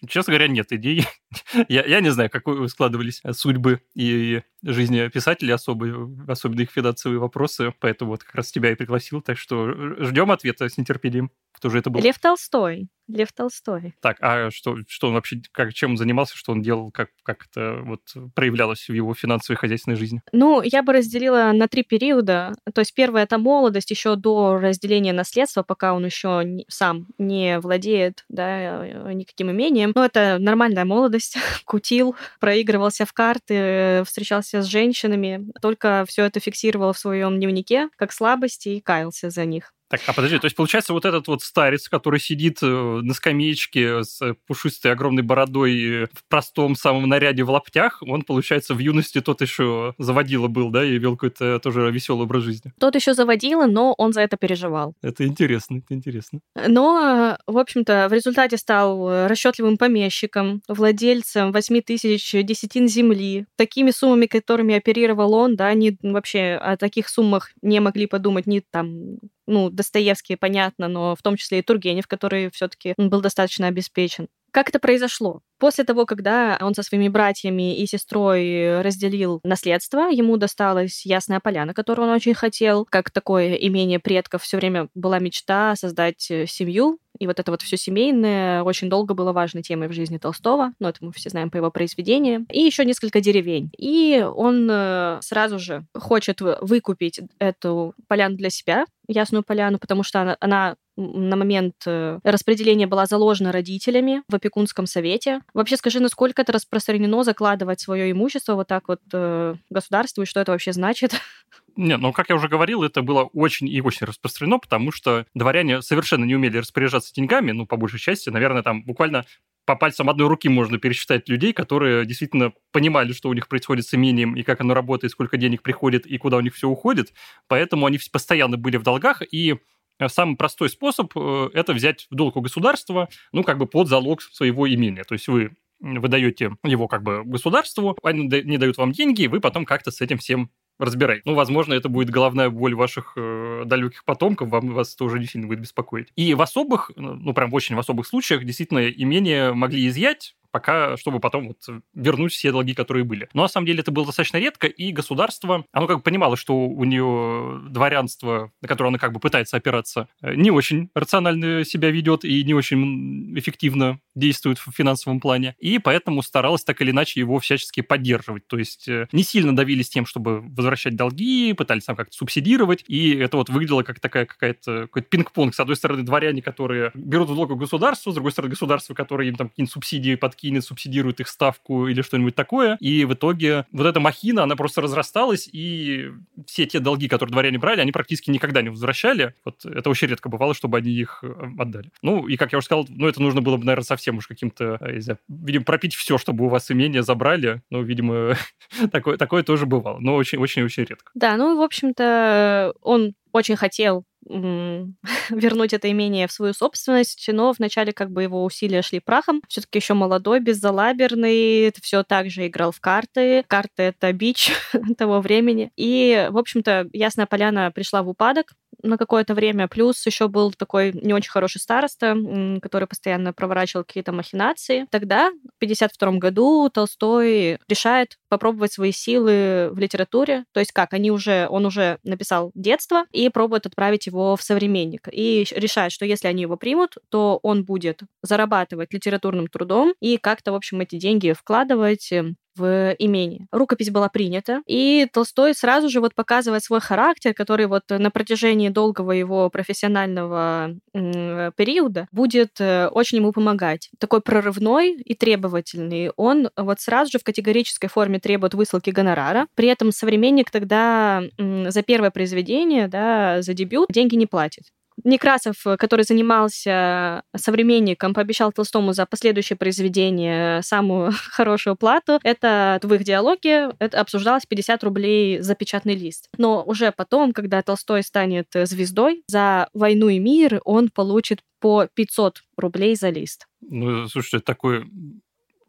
[0.07, 1.07] Честно говоря, нет идей.
[1.69, 7.73] я, я не знаю, как складывались судьбы и жизни писателей особо, особенно их финансовые вопросы,
[7.79, 9.71] поэтому вот как раз тебя и пригласил, так что
[10.03, 11.31] ждем ответа с нетерпением.
[11.53, 12.01] Кто же это был?
[12.01, 12.89] Лев Толстой.
[13.09, 13.95] Лев Толстой.
[14.01, 17.47] Так, а что, что он вообще, как, чем он занимался, что он делал, как, как
[17.49, 18.01] это вот
[18.35, 20.21] проявлялось в его финансовой и хозяйственной жизни?
[20.31, 22.53] Ну, я бы разделила на три периода.
[22.73, 27.59] То есть первое— это молодость, еще до разделения наследства, пока он еще не, сам не
[27.59, 29.91] владеет да, э, никаким имением.
[29.95, 31.37] Ну, это нормальная молодость.
[31.65, 35.51] Кутил, проигрывался в карты, встречался с женщинами.
[35.61, 39.73] Только все это фиксировал в своем дневнике как слабости и каялся за них.
[39.89, 44.03] Так, а подожди, то есть получается вот этот вот старец, который сидит э, на скамеечке
[44.03, 49.19] с пушистой огромной бородой э, в простом самом наряде в лаптях, он, получается, в юности
[49.19, 52.71] тот еще заводила был, да, и вел какой-то тоже веселый образ жизни.
[52.79, 54.93] Тот еще заводила, но он за это переживал.
[55.01, 56.39] Это интересно, это интересно.
[56.67, 63.47] Но, в общем-то, в результате стал расчетливым помещиком, владельцем 8 тысяч десятин земли.
[63.55, 68.59] Такими суммами, которыми оперировал он, да, они вообще о таких суммах не могли подумать ни
[68.59, 69.17] там
[69.49, 74.27] ну, Достоевский, понятно, но в том числе и Тургенев, который все-таки был достаточно обеспечен.
[74.51, 75.41] Как это произошло?
[75.59, 81.73] После того, когда он со своими братьями и сестрой разделил наследство, ему досталась Ясная Поляна,
[81.73, 82.85] которую он очень хотел.
[82.85, 87.61] Как такое имение предков все время была мечта создать э, семью, и вот это вот
[87.61, 91.51] все семейное очень долго было важной темой в жизни Толстого, но это мы все знаем
[91.51, 92.47] по его произведениям.
[92.49, 93.69] И еще несколько деревень.
[93.77, 100.21] И он э, сразу же хочет выкупить эту поляну для себя, Ясную Поляну, потому что
[100.21, 105.41] она, она на момент э, распределения была заложена родителями в опекунском совете.
[105.53, 110.41] Вообще скажи, насколько это распространено закладывать свое имущество вот так вот э, государству, и что
[110.41, 111.19] это вообще значит?
[111.77, 115.81] Не, ну, как я уже говорил, это было очень и очень распространено, потому что дворяне
[115.81, 119.23] совершенно не умели распоряжаться деньгами, ну, по большей части, наверное, там буквально
[119.69, 123.93] по пальцам одной руки можно пересчитать людей, которые действительно понимали, что у них происходит с
[123.93, 127.13] имением, и как оно работает, сколько денег приходит, и куда у них все уходит.
[127.47, 129.59] Поэтому они постоянно были в долгах, и
[130.07, 134.21] самый простой способ э,– это взять в долг у государства, ну, как бы под залог
[134.21, 135.03] своего имения.
[135.03, 139.39] То есть вы выдаете его как бы государству, они не дают вам деньги, и вы
[139.39, 141.21] потом как-то с этим всем разбирай.
[141.25, 145.47] Ну, возможно, это будет головная боль ваших э, далеких потомков, вам вас тоже не сильно
[145.47, 146.07] будет беспокоить.
[146.15, 150.97] И в особых, ну, прям в очень в особых случаях, действительно, имения могли изъять, пока,
[150.97, 151.57] чтобы потом вот
[151.93, 153.29] вернуть все долги, которые были.
[153.33, 156.53] Но на самом деле это было достаточно редко, и государство, оно как бы понимало, что
[156.55, 161.91] у нее дворянство, на которое оно как бы пытается опираться, э, не очень рационально себя
[161.91, 167.19] ведет и не очень эффективно действует в финансовом плане, и поэтому старалась так или иначе
[167.19, 168.47] его всячески поддерживать.
[168.47, 173.15] То есть э, не сильно давились тем, чтобы возвращать долги, пытались там как-то субсидировать, и
[173.15, 175.53] это вот выглядело как такая какая-то какой-то пинг-понг.
[175.53, 179.35] С одной стороны, дворяне, которые берут в долг государство, с другой стороны, государство, которое им
[179.35, 182.77] там какие-нибудь субсидии под подкинет, субсидирует их ставку или что-нибудь такое.
[182.79, 186.11] И в итоге вот эта махина, она просто разрасталась, и
[186.45, 189.33] все те долги, которые дворяне брали, они практически никогда не возвращали.
[189.43, 191.89] Вот это очень редко бывало, чтобы они их э, отдали.
[192.01, 194.77] Ну, и, как я уже сказал, ну, это нужно было бы, наверное, совсем уж каким-то,
[194.81, 197.61] э, не знаю, видимо, пропить все, чтобы у вас имение забрали.
[197.69, 198.35] Ну, видимо,
[198.91, 201.11] такое, такое тоже бывало, но очень-очень-очень редко.
[201.13, 207.93] Да, ну, в общем-то, он очень хотел вернуть это имение в свою собственность, но вначале
[207.93, 209.41] как бы его усилия шли прахом.
[209.47, 213.43] Все-таки еще молодой, беззалаберный, все так же играл в карты.
[213.47, 214.51] Карты— это бич
[214.97, 215.71] того времени.
[215.75, 219.67] И, в общем-то, Ясная Поляна пришла в упадок, на какое-то время.
[219.67, 222.15] Плюс еще был такой не очень хороший староста,
[222.61, 224.85] который постоянно проворачивал какие-то махинации.
[224.89, 230.45] Тогда, в 1952 году, Толстой решает попробовать свои силы в литературе.
[230.53, 230.93] То есть как?
[230.93, 235.07] Они уже, он уже написал детство и пробует отправить его в современник.
[235.11, 240.51] И решает, что если они его примут, то он будет зарабатывать литературным трудом и как-то,
[240.51, 242.11] в общем, эти деньги вкладывать
[242.59, 243.47] в имение.
[243.51, 248.69] Рукопись была принята, и Толстой сразу же вот показывает свой характер, который вот на протяжении
[248.69, 253.89] долгого его профессионального периода будет э, очень ему помогать.
[253.99, 256.11] Такой прорывной и требовательный.
[256.17, 259.47] Он вот сразу же в категорической форме требует высылки гонорара.
[259.55, 264.63] При этом современник тогда за первое произведение, да, за дебют деньги не платит.
[265.03, 272.19] Некрасов, который занимался современником, пообещал Толстому за последующее произведение самую хорошую плату.
[272.23, 276.29] Это в их диалоге это обсуждалось 50 рублей за печатный лист.
[276.37, 282.43] Но уже потом, когда Толстой станет звездой, за «Войну и мир» он получит по 500
[282.57, 283.47] рублей за лист.
[283.61, 284.85] Ну, слушайте, такой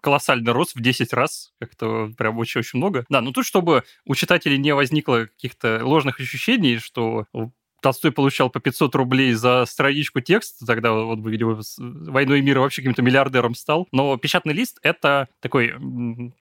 [0.01, 3.05] колоссальный рост в 10 раз, как-то прям очень-очень много.
[3.09, 7.27] Да, ну тут, чтобы у читателей не возникло каких-то ложных ощущений, что
[7.81, 12.63] Толстой получал по 500 рублей за страничку текста, тогда бы, видимо, с «Войной и миром»
[12.63, 13.89] вообще каким-то миллиардером стал.
[13.93, 15.75] Но печатный лист— это такой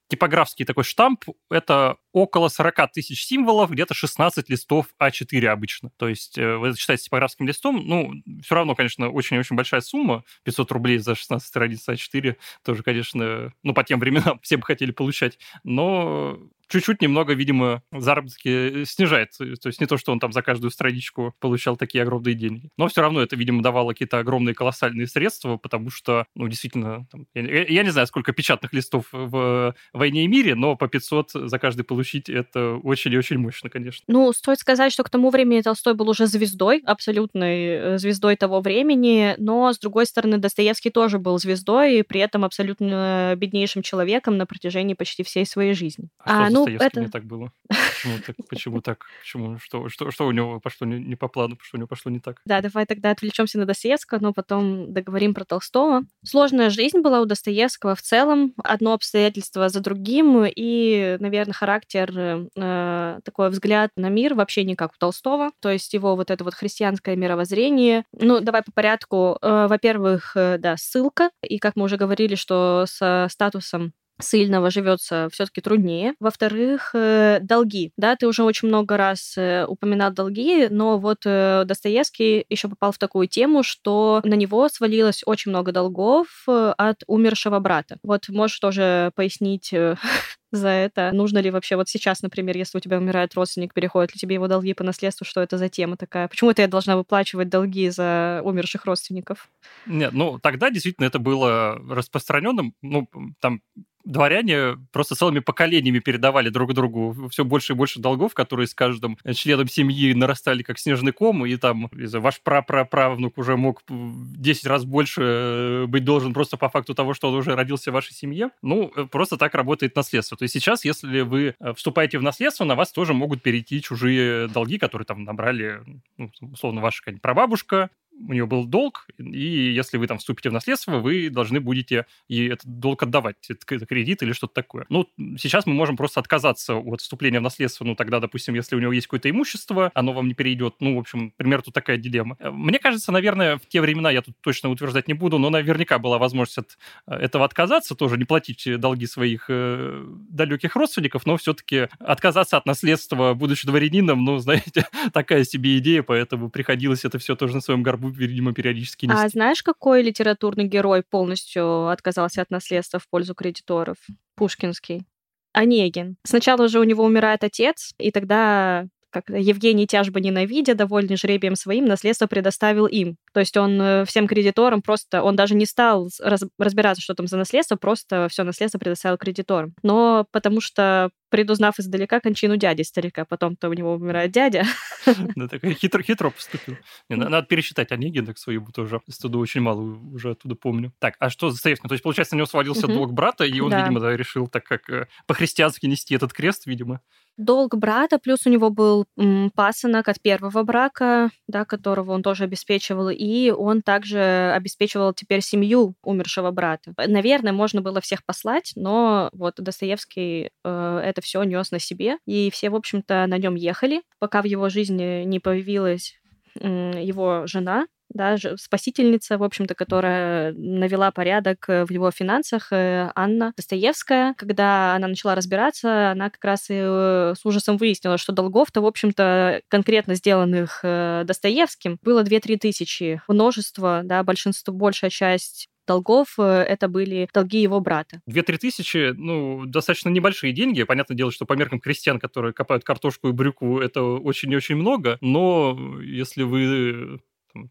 [0.07, 5.91] типографский такой штамп, это около 40 тысяч символов, где-то 16 листов А4 обычно.
[5.97, 10.71] То есть э, вы считаете типографским листом, ну, все равно, конечно, очень-очень большая сумма, 500
[10.71, 15.37] рублей за 16 страниц А4, тоже, конечно, ну, по тем временам все бы хотели получать,
[15.63, 16.39] но
[16.69, 19.31] чуть-чуть немного, видимо, заработки снижает.
[19.37, 22.69] То есть не то, что он там за каждую страничку получал такие огромные деньги.
[22.77, 27.25] Но все равно это, видимо, давало какие-то огромные колоссальные средства, потому что, ну, действительно, там,
[27.33, 31.59] я, я не знаю, сколько печатных листов в «Войне и мире», но по 500 за
[31.59, 34.03] каждый получить это очень и очень мощно, конечно.
[34.07, 39.35] Ну, стоит сказать, что к тому времени Толстой был уже звездой, абсолютной звездой того времени,
[39.37, 44.45] но, с другой стороны, Достоевский тоже был звездой, и при этом абсолютно беднейшим человеком на
[44.45, 46.09] протяжении почти всей своей жизни.
[46.19, 47.01] А, а ну, Достоевским ну, это...
[47.01, 47.51] не так было?
[47.67, 48.35] Почему так?
[48.49, 49.05] Почему так?
[49.21, 49.59] Почему?
[49.59, 51.57] Что, что, что у него пошло не, не по плану?
[51.61, 52.41] Что у него пошло не так?
[52.45, 56.03] Да, давай тогда отвлечемся на Достоевского, но потом договорим про Толстого.
[56.23, 58.53] Сложная жизнь была у Достоевского в целом.
[58.63, 60.45] Одно обстоятельство за другим.
[60.45, 65.51] И, наверное, характер, э, такой взгляд на мир вообще не как у Толстого.
[65.59, 68.05] То есть его вот это вот христианское мировоззрение.
[68.13, 69.37] Ну, давай по порядку.
[69.41, 71.29] Э, во-первых, э, да, ссылка.
[71.43, 76.13] И, как мы уже говорили, что с статусом сильного живется все-таки труднее.
[76.19, 77.91] Во-вторых, э, долги.
[77.97, 82.91] Да, ты уже очень много раз э, упоминал долги, но вот э, Достоевский еще попал
[82.91, 87.97] в такую тему, что на него свалилось очень много долгов от умершего брата.
[88.03, 89.73] Вот можешь тоже пояснить
[90.51, 91.11] за это.
[91.13, 94.47] Нужно ли вообще вот сейчас, например, если у тебя умирает родственник, переходят ли тебе его
[94.47, 96.27] долги по наследству, что это за тема такая?
[96.27, 99.49] Почему это я должна выплачивать долги за умерших родственников?
[99.85, 102.73] Нет, ну тогда действительно это было распространенным.
[102.81, 103.07] Ну,
[103.39, 103.61] там
[104.05, 109.17] дворяне просто целыми поколениями передавали друг другу все больше и больше долгов, которые с каждым
[109.33, 115.21] членом семьи нарастали как снежный ком, и там ваш прапраправнук уже мог 10 раз больше
[115.21, 118.49] э, быть должен просто по факту того, что он уже родился в вашей семье.
[118.61, 120.37] Ну, э, просто так работает наследство.
[120.37, 124.47] То есть сейчас, если вы э, вступаете в наследство, на вас тоже могут перейти чужие
[124.47, 125.81] долги, которые там набрали,
[126.17, 127.89] ну, условно, ваша прабабушка,
[128.27, 132.45] у нее был долг, и если вы там вступите в наследство, вы должны будете и
[132.45, 134.85] этот долг отдавать, это кредит или что-то такое.
[134.89, 138.79] Ну, сейчас мы можем просто отказаться от вступления в наследство, ну, тогда, допустим, если у
[138.79, 142.37] него есть какое-то имущество, оно вам не перейдет, ну, в общем, пример тут такая дилемма.
[142.39, 146.17] Мне кажется, наверное, в те времена, я тут точно утверждать не буду, но наверняка была
[146.17, 146.77] возможность от
[147.07, 152.65] э, этого отказаться, тоже не платить долги своих э, далеких родственников, но все-таки отказаться от
[152.65, 157.83] наследства, будучи дворянином, ну, знаете, такая себе идея, поэтому приходилось это все тоже на своем
[157.83, 159.17] горбу видимо, периодически нести.
[159.19, 163.97] А знаешь, какой литературный герой полностью отказался от наследства в пользу кредиторов?
[164.35, 165.05] Пушкинский.
[165.53, 166.17] Онегин.
[166.23, 171.85] Сначала же у него умирает отец, и тогда как Евгений тяжбо ненавидя, довольный жребием своим,
[171.85, 173.17] наследство предоставил им.
[173.33, 177.27] То есть он э, всем кредиторам просто, он даже не стал раз, разбираться, что там
[177.27, 179.73] за наследство, просто все наследство предоставил кредиторам.
[179.83, 183.25] Но потому что предузнав издалека кончину дяди старика.
[183.25, 184.63] Потом-то у него умирает дядя.
[185.35, 186.75] Да, так хитро, хитро поступил.
[187.09, 189.81] Не, надо пересчитать Онегин, так свою тоже студу очень мало
[190.13, 190.91] уже оттуда помню.
[190.99, 191.87] Так, а что за Стоевкин?
[191.87, 194.89] То есть, получается, на него свалился долг брата, и он, видимо, да, решил так как
[194.89, 197.01] э, по-христиански нести этот крест, видимо.
[197.37, 202.43] Долг брата, плюс у него был м, пасынок от первого брака, да, которого он тоже
[202.43, 206.93] обеспечивал, и он также обеспечивал теперь семью умершего брата.
[207.05, 212.49] Наверное, можно было всех послать, но вот Достоевский э, это все нес на себе, и
[212.49, 216.15] все, в общем-то, на нем ехали, пока в его жизни не появилась
[216.55, 223.53] его жена, да, спасительница, в общем-то, которая навела порядок э, в его финансах, э, Анна
[223.55, 224.33] Достоевская.
[224.35, 228.85] Когда она начала разбираться, она как раз и э, с ужасом выяснила, что долгов-то, в
[228.85, 233.21] общем-то, конкретно сделанных Достоевским было 2-3 тысячи.
[233.27, 238.21] Множество, да, большинство, большая часть долгов это были долги его брата.
[238.27, 240.83] Две-три тысячи, ну, достаточно небольшие деньги.
[240.83, 244.75] Понятное дело, что по меркам крестьян, которые копают картошку и брюкву, это очень и очень
[244.75, 245.17] много.
[245.21, 247.19] Но если вы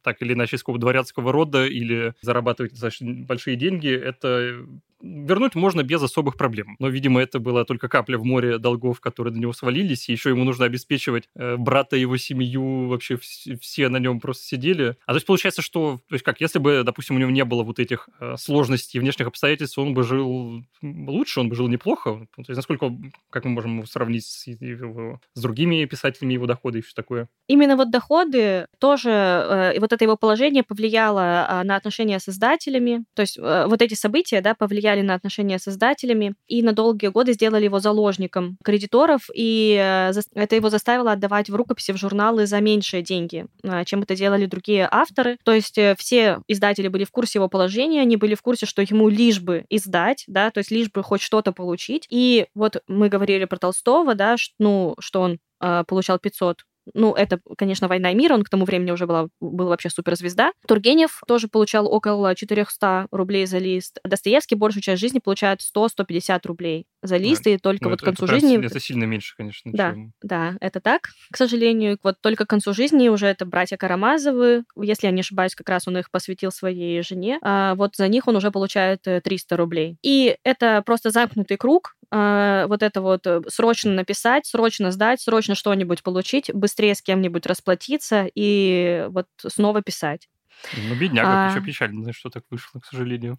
[0.03, 4.65] так или иначе из какого дворянского рода или зарабатываете достаточно большие деньги, это
[5.01, 6.77] вернуть можно без особых проблем.
[6.79, 10.31] Но, видимо, это была только капля в море долгов, которые на него свалились, и еще
[10.31, 14.97] ему нужно обеспечивать э, брата, его семью, вообще вс- все на нем просто сидели.
[15.07, 17.63] А то есть получается, что, то есть как, если бы, допустим, у него не было
[17.63, 22.27] вот этих э, сложностей внешних обстоятельств, он бы жил лучше, он бы жил неплохо.
[22.37, 22.93] То есть насколько,
[23.31, 27.29] как мы можем сравнить с, его, с другими писателями его доходы и все такое?
[27.47, 33.05] Именно вот доходы тоже, э, вот это его положение повлияло э, на отношения с издателями,
[33.15, 36.73] то есть э, вот эти события, да, повлияли повлияли на отношения с издателями и на
[36.73, 41.97] долгие годы сделали его заложником кредиторов, и э, это его заставило отдавать в рукописи в
[41.97, 45.37] журналы за меньшие деньги, э, чем это делали другие авторы.
[45.45, 48.83] То есть э, все издатели были в курсе его положения, они были в курсе, что
[48.83, 52.07] ему лишь бы издать, да, то есть лишь бы хоть что-то получить.
[52.11, 55.39] И вот мы говорили про Толстого, да, ну, что он
[55.87, 56.63] получал 500
[56.95, 60.53] ну, это, конечно, «Война и мир», он к тому времени уже была, был вообще суперзвезда.
[60.67, 63.99] Тургенев тоже получал около 400 рублей за лист.
[64.05, 67.51] Достоевский большую часть жизни получает 100-150 рублей за лист, да.
[67.51, 68.65] и только ну, вот это, к концу это жизни...
[68.65, 69.71] Это сильно меньше, конечно.
[69.73, 70.13] Да, чем...
[70.23, 71.11] да, это так.
[71.31, 75.55] К сожалению, вот только к концу жизни уже это братья Карамазовы, если я не ошибаюсь,
[75.55, 79.55] как раз он их посвятил своей жене, а вот за них он уже получает 300
[79.55, 79.97] э, рублей.
[80.03, 85.55] И это просто замкнутый круг, а, вот это вот э, срочно написать, срочно сдать, срочно
[85.55, 90.29] что-нибудь получить, быстрее с кем-нибудь расплатиться и вот снова писать.
[90.77, 91.51] Ну, бедняга, а...
[91.51, 93.39] еще печально, что так вышло, к сожалению.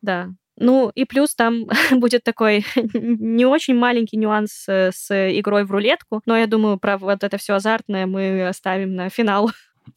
[0.00, 0.30] Да.
[0.60, 6.20] Ну и плюс там будет такой не очень маленький нюанс э, с игрой в рулетку,
[6.26, 9.50] но я думаю, про вот это все азартное мы оставим на финал.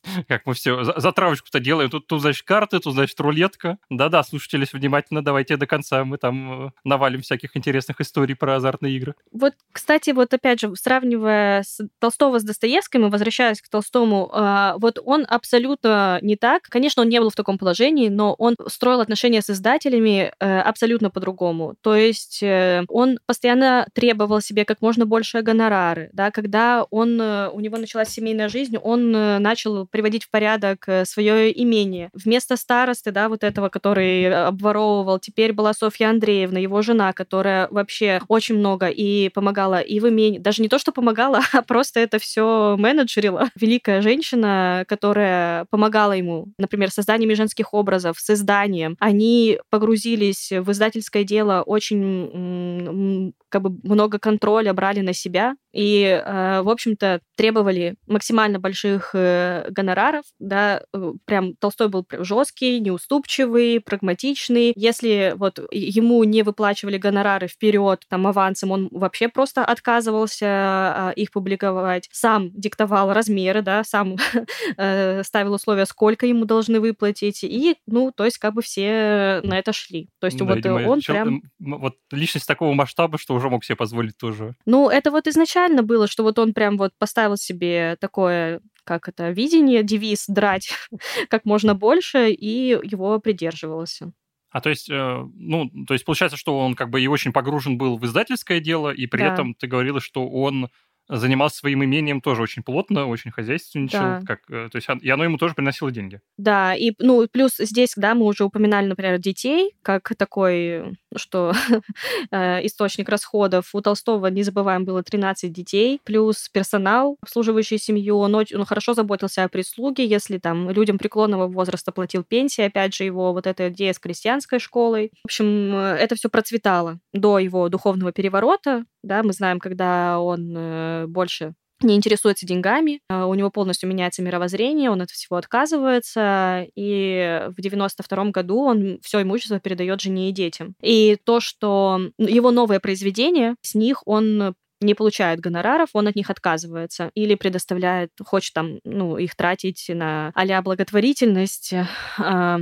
[0.28, 1.90] Как мы все затравочку-то делаем.
[1.90, 3.78] Тут, тут, значит, карты, тут, значит, рулетка.
[3.90, 6.04] Да-да, слушатели, внимательно давайте до конца.
[6.04, 9.16] Мы там э, навалим всяких интересных историй про азартные игры.
[9.32, 14.76] Вот, кстати, вот опять же, сравнивая с Толстого с Достоевским и возвращаясь к Толстому, а,
[14.78, 16.64] вот он абсолютно не так.
[16.64, 21.10] Конечно, он не был в таком положении, но он строил отношения с издателями э, абсолютно
[21.10, 21.76] по-другому.
[21.82, 26.10] То есть э, он постоянно требовал себе как можно больше гонорары.
[26.14, 26.32] Да?
[26.32, 32.10] Когда он, у него началась семейная жизнь, он начал приводить в порядок э, свое имение.
[32.14, 38.22] Вместо старосты, да, вот этого, который обворовывал, теперь была Софья Андреевна, его жена, которая вообще
[38.28, 42.20] очень много и помогала и в имении, даже не то, что помогала, а просто это
[42.20, 43.50] все менеджерила.
[43.60, 48.98] Великая женщина, которая помогала ему, например, созданием женских образов, с изданием.
[49.00, 56.62] Они погрузились в издательское дело очень как бы много контроля брали на себя и, э,
[56.62, 64.74] в общем-то, требовали максимально больших э, гонораров, да, э, прям Толстой был жесткий, неуступчивый, прагматичный.
[64.76, 71.32] Если вот ему не выплачивали гонорары вперед, там, авансом, он вообще просто отказывался а, их
[71.32, 74.18] публиковать, сам диктовал размеры, да, сам
[75.24, 79.72] ставил условия, сколько ему должны выплатить, и, ну, то есть как бы все на это
[79.72, 80.10] шли.
[80.20, 81.42] То есть да, вот видимо, он прям...
[81.60, 84.56] Вот личность такого масштаба, что уже мог себе позволить тоже.
[84.66, 89.30] Ну, это вот изначально было, что вот он прям вот поставил себе такое как это,
[89.30, 90.72] видение, девиз драть
[91.30, 94.12] как можно больше, и его придерживался.
[94.50, 97.78] А то есть, э, ну, то есть получается, что он как бы и очень погружен
[97.78, 99.34] был в издательское дело, и при да.
[99.34, 100.70] этом ты говорила, что он
[101.08, 104.22] занимался своим имением тоже очень плотно, очень хозяйственничал, да.
[104.26, 106.22] как, э, то есть, и оно ему тоже приносило деньги.
[106.38, 111.54] Да, и, ну, плюс здесь, да, мы уже упоминали, например, детей, как такой, что
[112.32, 113.70] э, источник расходов.
[113.74, 119.44] У Толстого, не забываем, было 13 детей, плюс персонал, обслуживающий семью, он, он хорошо заботился
[119.44, 123.94] о прислуге, если там людям преклонного возраста платил пенсии, опять же, его вот эта идея
[123.94, 125.12] с крестьянской школой.
[125.24, 130.54] В общем, э, это все процветало до его духовного переворота, да, мы знаем, когда он
[130.56, 136.66] э, больше не интересуется деньгами, э, у него полностью меняется мировоззрение, он от всего отказывается,
[136.76, 140.76] и в 92 году он все имущество передает жене и детям.
[140.82, 146.30] И то, что его новое произведение, с них он не получает гонораров, он от них
[146.30, 152.58] отказывается или предоставляет, хочет там, ну, их тратить на а благотворительность, э,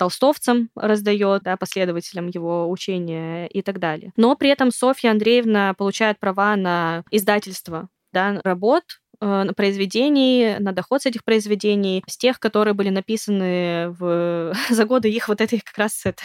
[0.00, 4.12] толстовцам раздает, да, последователям его учения и так далее.
[4.16, 8.84] Но при этом Софья Андреевна получает права на издательство да, работ,
[9.20, 14.54] э, на произведений, на доход с этих произведений, с тех, которые были написаны в...
[14.70, 16.22] за годы их вот этой как раз это,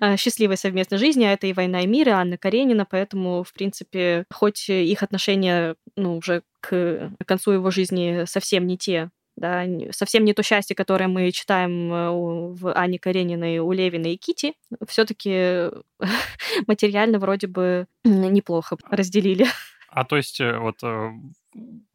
[0.00, 3.52] э, счастливой совместной жизни, а это и «Война и мир», и Анна Каренина, поэтому, в
[3.52, 9.10] принципе, хоть их отношения ну, уже к концу его жизни совсем не те,
[9.40, 14.16] да, совсем не то счастье, которое мы читаем э, в Ане Карениной, у Левина и
[14.16, 14.52] Кити,
[14.86, 15.70] все-таки
[16.66, 19.46] материально вроде бы неплохо разделили.
[19.88, 21.10] А то есть э, вот э,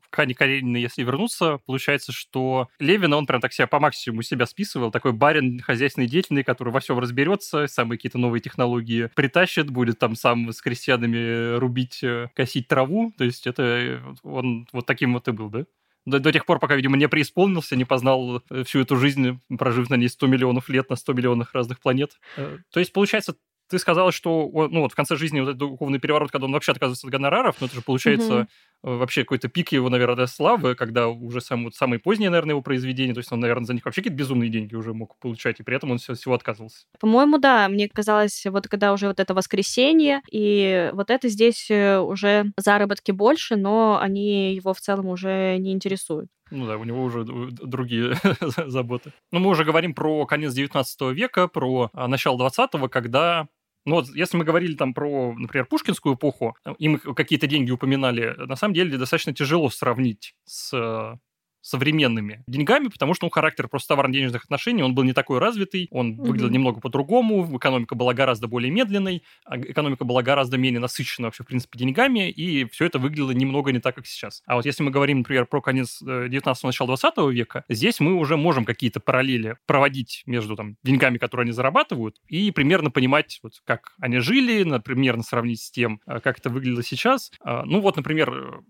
[0.10, 4.48] к Ане Карениной, если вернуться, получается, что Левина, он прям так себя по максимуму себя
[4.48, 10.00] списывал, такой барин хозяйственный деятельный, который во всем разберется, самые какие-то новые технологии притащит, будет
[10.00, 15.32] там сам с крестьянами рубить, косить траву, то есть это он вот таким вот и
[15.32, 15.66] был, да?
[16.06, 19.90] До, до тех пор, пока, видимо, не преисполнился, не познал э, всю эту жизнь, прожив
[19.90, 22.20] на ней 100 миллионов лет на 100 миллионах разных планет.
[22.38, 23.36] Э, то есть, получается,
[23.68, 26.72] ты сказала, что ну, вот в конце жизни вот этот духовный переворот, когда он вообще
[26.72, 28.48] отказывается от гонораров, ну, это же получается угу.
[28.86, 33.14] Вообще какой-то пик его, наверное, славы, когда уже сам, вот, самые поздние, наверное, его произведения,
[33.14, 35.76] то есть он, наверное, за них вообще какие-то безумные деньги уже мог получать, и при
[35.76, 36.86] этом он все, всего отказывался.
[37.00, 37.68] По-моему, да.
[37.68, 43.12] Мне казалось, вот когда уже вот это воскресенье, и вот это здесь э, уже заработки
[43.12, 46.30] больше, но они его в целом уже не интересуют.
[46.52, 48.16] Ну да, у него уже другие
[48.68, 49.12] заботы.
[49.32, 53.48] Но ну, мы уже говорим про конец 19 века, про а, начало 20-го, когда
[53.86, 58.34] ну вот, если мы говорили там про, например, пушкинскую эпоху, и мы какие-то деньги упоминали,
[58.38, 61.18] на самом деле достаточно тяжело сравнить с
[61.66, 66.12] современными деньгами, потому что ну, характер просто товарно-денежных отношений, он был не такой развитый, он
[66.12, 66.24] mm-hmm.
[66.24, 71.44] выглядел немного по-другому, экономика была гораздо более медленной, а экономика была гораздо менее насыщена вообще,
[71.44, 74.44] в принципе, деньгами, и все это выглядело немного не так, как сейчас.
[74.46, 78.14] А вот если мы говорим, например, про конец 19-го, э, начало 20 века, здесь мы
[78.14, 83.54] уже можем какие-то параллели проводить между там, деньгами, которые они зарабатывают, и примерно понимать, вот,
[83.66, 87.32] как они жили, например, сравнить с тем, э, как это выглядело сейчас.
[87.42, 88.62] А, ну вот, например,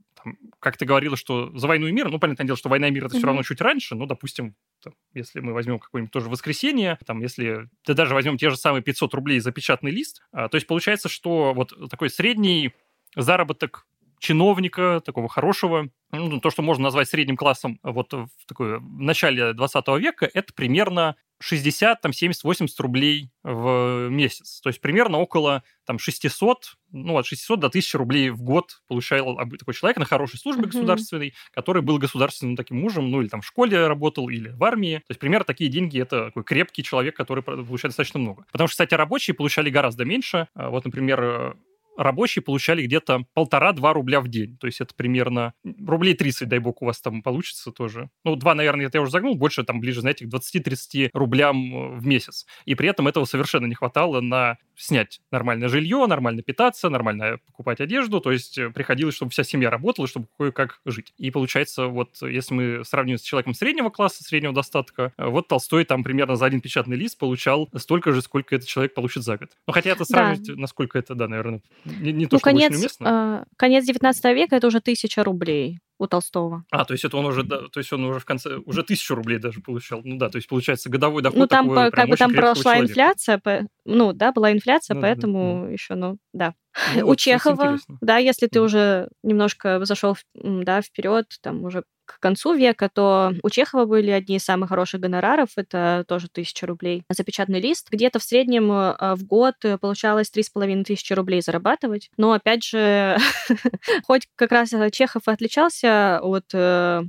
[0.60, 3.06] как ты говорила, что за войну и мир, ну, понятное дело, что война и мир
[3.06, 3.18] это mm-hmm.
[3.18, 7.70] все равно чуть раньше, ну, допустим, там, если мы возьмем какое-нибудь тоже воскресенье, там, если
[7.84, 11.10] ты даже возьмем те же самые 500 рублей за печатный лист, а, то есть получается,
[11.10, 12.74] что вот такой средний
[13.16, 13.86] заработок
[14.20, 19.54] чиновника, такого хорошего, ну, то, что можно назвать средним классом вот в, такой, в начале
[19.54, 24.62] 20 века, это примерно 60, там, 70, 80 рублей в месяц.
[24.62, 29.38] То есть примерно около там, 600, ну, от 600 до 1000 рублей в год получал
[29.60, 30.68] такой человек на хорошей службе mm-hmm.
[30.68, 34.98] государственной, который был государственным таким мужем, ну, или там в школе работал, или в армии.
[34.98, 38.46] То есть примерно такие деньги– это такой крепкий человек, который получает достаточно много.
[38.52, 40.48] Потому что, кстати, рабочие получали гораздо меньше.
[40.54, 41.58] А вот, например,
[41.98, 44.58] рабочие получали где-то полтора-два рубля в день.
[44.58, 48.10] То есть это примерно рублей 30, дай бог, у вас там получится тоже.
[48.24, 51.98] Ну, два, наверное, это я уже загнул, больше там ближе, знаете, к 20-30 рублям э,
[51.98, 52.46] в месяц.
[52.66, 57.80] И при этом этого совершенно не хватало на снять нормальное жилье, нормально питаться, нормально покупать
[57.80, 58.20] одежду.
[58.20, 61.14] То есть э, приходилось, чтобы вся семья работала, чтобы кое-как жить.
[61.18, 65.86] И получается, вот если мы сравним с человеком среднего класса, среднего достатка, э, вот Толстой
[65.86, 69.50] там примерно за один печатный лист получал столько же, сколько этот человек получит за год.
[69.68, 70.54] Ну, хотя это сравнивать, да.
[70.56, 73.46] насколько это, да, наверное, не, не то, ну, что конец, очень уместно.
[73.46, 76.66] Э, конец 19 века это уже тысяча рублей у Толстого.
[76.72, 79.16] А, то есть это он уже, да, то есть он уже в конце, уже тысячу
[79.16, 80.02] рублей даже получал.
[80.04, 82.92] Ну да, то есть получается годовой доход Ну там такой, как бы там прошла человека.
[82.92, 85.72] инфляция, по, ну да, была инфляция, ну, поэтому да, да.
[85.72, 86.54] еще, ну да.
[86.96, 91.84] Ну, у вот, Чехова, да, если ты уже немножко зашел, да, вперед, там уже
[92.26, 97.04] концу века, то у Чехова были одни из самых хороших гонораров, это тоже тысяча рублей
[97.08, 97.88] за печатный лист.
[97.92, 102.10] Где-то в среднем э, в год получалось три с половиной тысячи рублей зарабатывать.
[102.18, 103.18] Но, опять же,
[104.08, 107.04] хоть как раз Чехов и отличался от э,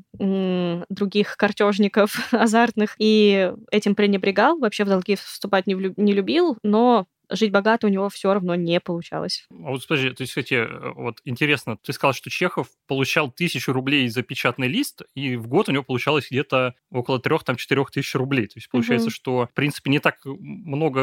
[0.91, 7.87] других картежников азартных и этим пренебрегал, вообще в долги вступать не любил, но жить богато
[7.87, 9.47] у него все равно не получалось.
[9.51, 13.73] А вот подожди, то есть, кстати, э, вот интересно, ты сказал, что Чехов получал тысячу
[13.73, 17.91] рублей за печатный лист, и в год у него получалось где-то около трех, там, четырех
[17.91, 18.47] тысяч рублей.
[18.47, 19.15] То есть получается, угу.
[19.15, 20.99] что, в принципе, не так много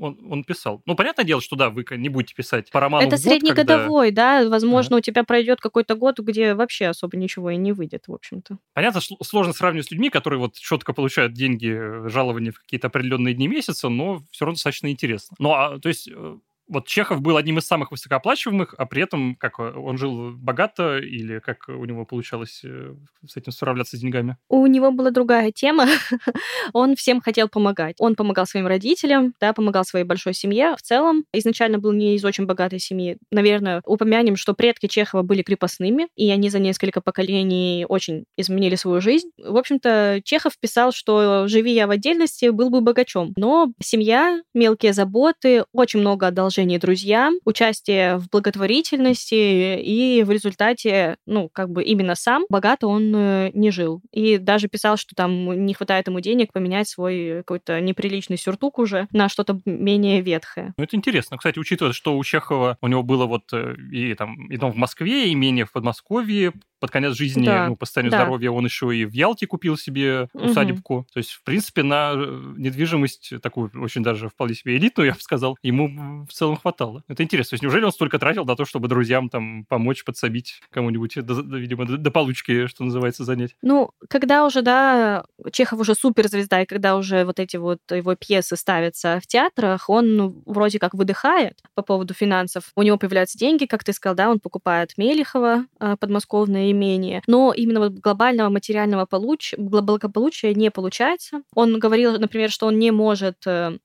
[0.00, 0.82] он, он писал.
[0.86, 4.42] Ну, понятное дело, что да, вы не будете писать по роману Это год, среднегодовой, когда...
[4.42, 4.98] да, возможно, ага.
[4.98, 8.58] у тебя пройдет какой-то год, где вообще особо ничего и не выйдет, в общем-то.
[8.74, 13.34] Понятно, сложно сравнивать с людьми, которые вот четко получают деньги, э, жалования в какие-то определенные
[13.34, 15.36] дни месяца, но все равно достаточно интересно.
[15.38, 16.38] Но а, то есть э,
[16.68, 20.98] вот Чехов был одним из самых высокооплачиваемых, а при этом как э, он жил богато
[20.98, 22.94] или как у него получалось э,
[23.26, 24.36] с этим справляться с деньгами?
[24.48, 25.86] У него была другая тема.
[26.72, 27.96] он всем хотел помогать.
[27.98, 30.74] Он помогал своим родителям, да, помогал своей большой семье.
[30.76, 33.18] В целом, изначально был не из очень богатой семьи.
[33.30, 39.00] Наверное, упомянем, что предки Чехова были крепостными, и они за несколько поколений очень изменили свою
[39.00, 39.30] жизнь.
[39.38, 43.32] В общем-то, Чехов писал, что живи я в отдельности, был бы богачом.
[43.36, 51.16] Но семья, мелкие заботы, очень много одолжений предложение друзьям, участие в благотворительности, и в результате,
[51.26, 54.02] ну, как бы именно сам богато он э, не жил.
[54.12, 59.08] И даже писал, что там не хватает ему денег поменять свой какой-то неприличный сюртук уже
[59.10, 60.74] на что-то менее ветхое.
[60.76, 61.38] Ну, это интересно.
[61.38, 64.76] Кстати, учитывая, что у Чехова у него было вот э, и там и дом в
[64.76, 66.52] Москве, и имение в Подмосковье,
[66.84, 67.68] под конец жизни, да.
[67.68, 68.18] ну, по состоянию да.
[68.18, 70.96] здоровья, он еще и в Ялте купил себе усадебку.
[70.96, 71.06] Угу.
[71.14, 75.20] То есть, в принципе, на э, недвижимость такую очень даже вполне себе элитную, я бы
[75.20, 77.02] сказал, ему в целом хватало.
[77.08, 77.50] Это интересно.
[77.50, 81.40] То есть, неужели он столько тратил на то, чтобы друзьям там помочь, подсобить кому-нибудь, до,
[81.56, 83.56] видимо, до, до получки, что называется, занять?
[83.62, 88.56] Ну, когда уже, да, Чехов уже суперзвезда, и когда уже вот эти вот его пьесы
[88.56, 92.72] ставятся в театрах, он ну, вроде как выдыхает по поводу финансов.
[92.76, 97.22] У него появляются деньги, как ты сказал, да, он покупает Мелихова, э, подмосковное имение.
[97.26, 99.54] Но именно вот глобального материального получ...
[99.56, 101.42] благополучия не получается.
[101.54, 103.78] Он говорил, например, что он не может э,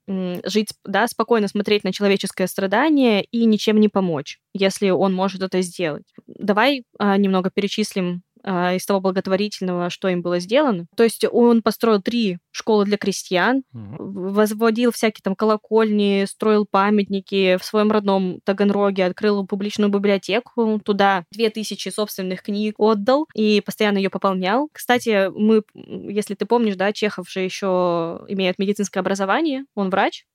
[0.45, 5.61] жить, да, спокойно смотреть на человеческое страдание и ничем не помочь, если он может это
[5.61, 6.05] сделать.
[6.27, 10.85] Давай а, немного перечислим из того благотворительного, что им было сделано.
[10.95, 13.95] То есть он построил три школы для крестьян, mm-hmm.
[13.97, 21.49] возводил всякие там колокольни, строил памятники в своем родном Таганроге, открыл публичную библиотеку, туда две
[21.49, 24.69] тысячи собственных книг отдал и постоянно ее пополнял.
[24.71, 30.25] Кстати, мы, если ты помнишь, да, Чехов же еще имеет медицинское образование, он врач,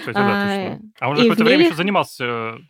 [0.00, 0.90] кстати, да, точно.
[0.98, 2.24] А он же какое-то время еще занимался,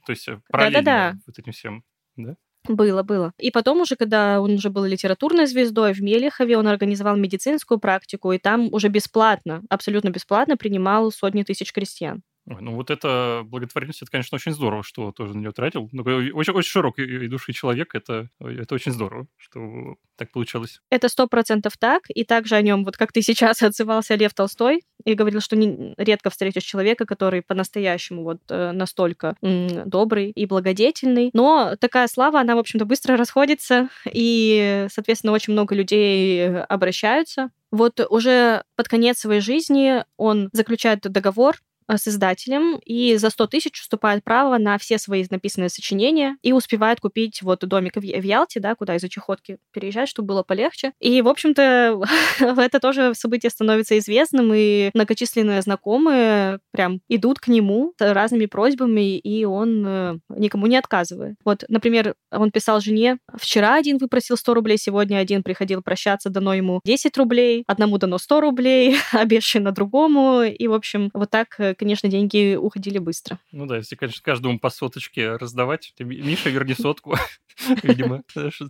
[0.05, 1.19] то есть параллельно Да-да-да.
[1.27, 1.83] вот этим всем,
[2.17, 2.35] да?
[2.69, 3.33] Было, было.
[3.39, 8.33] И потом уже, когда он уже был литературной звездой, в Мелехове он организовал медицинскую практику,
[8.33, 12.23] и там уже бесплатно, абсолютно бесплатно принимал сотни тысяч крестьян.
[12.51, 15.89] Ой, ну вот это благотворительность, это, конечно, очень здорово, что тоже на нее тратил.
[15.93, 20.81] Ну, очень, очень широкий души человек, это, это очень здорово, что так получилось.
[20.91, 24.83] Это сто процентов так, и также о нем, вот как ты сейчас отзывался Лев Толстой,
[25.05, 30.45] и говорил, что не, редко встретишь человека, который по-настоящему вот э, настолько м, добрый и
[30.45, 31.31] благодетельный.
[31.33, 38.01] Но такая слава, она, в общем-то, быстро расходится, и, соответственно, очень много людей обращаются вот
[38.11, 43.81] уже под конец своей жизни он заключает договор Э, с издателем и за 100 тысяч
[43.81, 48.75] уступает право на все свои написанные сочинения и успевает купить вот домик в Ялте, да,
[48.75, 50.93] куда из-за чехотки переезжать, чтобы было полегче.
[51.01, 52.03] И, в общем-то,
[52.41, 59.19] это тоже событие становится известным, и многочисленные знакомые прям идут к нему с разными просьбами,
[59.19, 61.37] и он э, никому не отказывает.
[61.45, 66.55] Вот, например, он писал жене, вчера один выпросил 100 рублей, сегодня один приходил прощаться, дано
[66.55, 71.75] ему 10 рублей, одному дано 100 рублей, обещано другому, и, в общем, вот так э,
[71.81, 73.39] конечно, деньги уходили быстро.
[73.53, 77.17] Ну да, если, конечно, каждому по соточке раздавать, Миша, верни сотку,
[77.83, 78.23] видимо,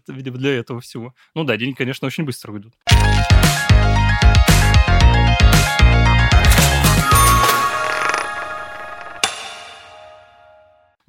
[0.06, 1.12] видимо, для этого всего.
[1.34, 2.72] Ну да, деньги, конечно, очень быстро уйдут.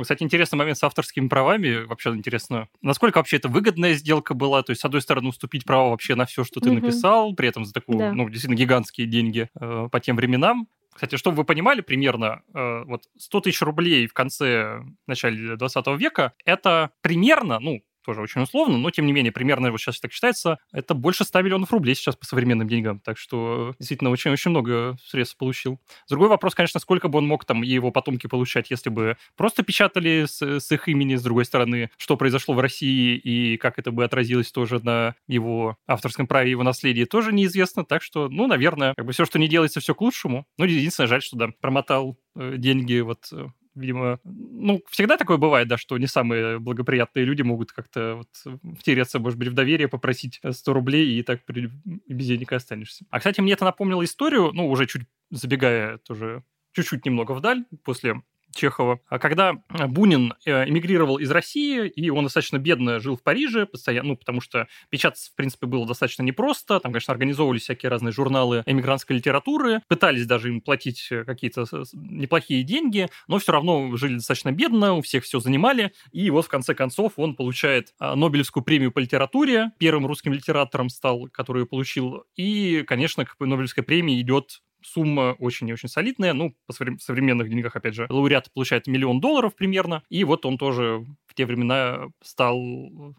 [0.01, 1.85] Кстати, интересный момент с авторскими правами.
[1.85, 4.63] Вообще интересно, насколько вообще это выгодная сделка была?
[4.63, 6.81] То есть, с одной стороны, уступить право вообще на все, что ты mm-hmm.
[6.81, 8.11] написал, при этом за такую, да.
[8.11, 10.67] ну, действительно гигантские деньги э, по тем временам.
[10.93, 16.33] Кстати, чтобы вы понимали примерно, э, вот 100 тысяч рублей в конце, начале 20 века,
[16.45, 20.57] это примерно, ну, тоже очень условно, но тем не менее, примерно вот сейчас так считается,
[20.71, 25.37] это больше 100 миллионов рублей сейчас по современным деньгам, так что действительно очень-очень много средств
[25.37, 25.79] получил.
[26.09, 29.63] Другой вопрос, конечно, сколько бы он мог там и его потомки получать, если бы просто
[29.63, 33.91] печатали с, с их имени, с другой стороны, что произошло в России и как это
[33.91, 38.93] бы отразилось тоже на его авторском праве его наследии, тоже неизвестно, так что, ну, наверное,
[38.95, 40.45] как бы все, что не делается, все к лучшему.
[40.57, 45.67] Ну, единственное, жаль, что, да, промотал э, деньги вот э, видимо, ну, всегда такое бывает,
[45.67, 50.39] да, что не самые благоприятные люди могут как-то вот втереться, может быть, в доверие, попросить
[50.49, 53.05] 100 рублей, и так без денег останешься.
[53.09, 56.43] А, кстати, мне это напомнило историю, ну, уже чуть забегая тоже
[56.73, 58.21] чуть-чуть немного вдаль, после
[58.53, 58.99] Чехова.
[59.07, 63.65] А когда э, Бунин э, эмигрировал из России, и он достаточно бедно жил в Париже,
[63.65, 66.79] постоянно, ну, потому что печататься, в принципе, было достаточно непросто.
[66.79, 72.63] Там, конечно, организовывались всякие разные журналы эмигрантской литературы, пытались даже им платить э, какие-то неплохие
[72.63, 75.93] деньги, но все равно жили достаточно бедно, у всех все занимали.
[76.11, 81.27] И вот, в конце концов, он получает Нобелевскую премию по литературе, первым русским литератором стал,
[81.31, 82.23] который получил.
[82.35, 86.33] И, конечно, к Нобелевской премии идет сумма очень и очень солидная.
[86.33, 90.03] Ну, по современных деньгах, опять же, лауреат получает миллион долларов примерно.
[90.09, 92.59] И вот он тоже в те времена стал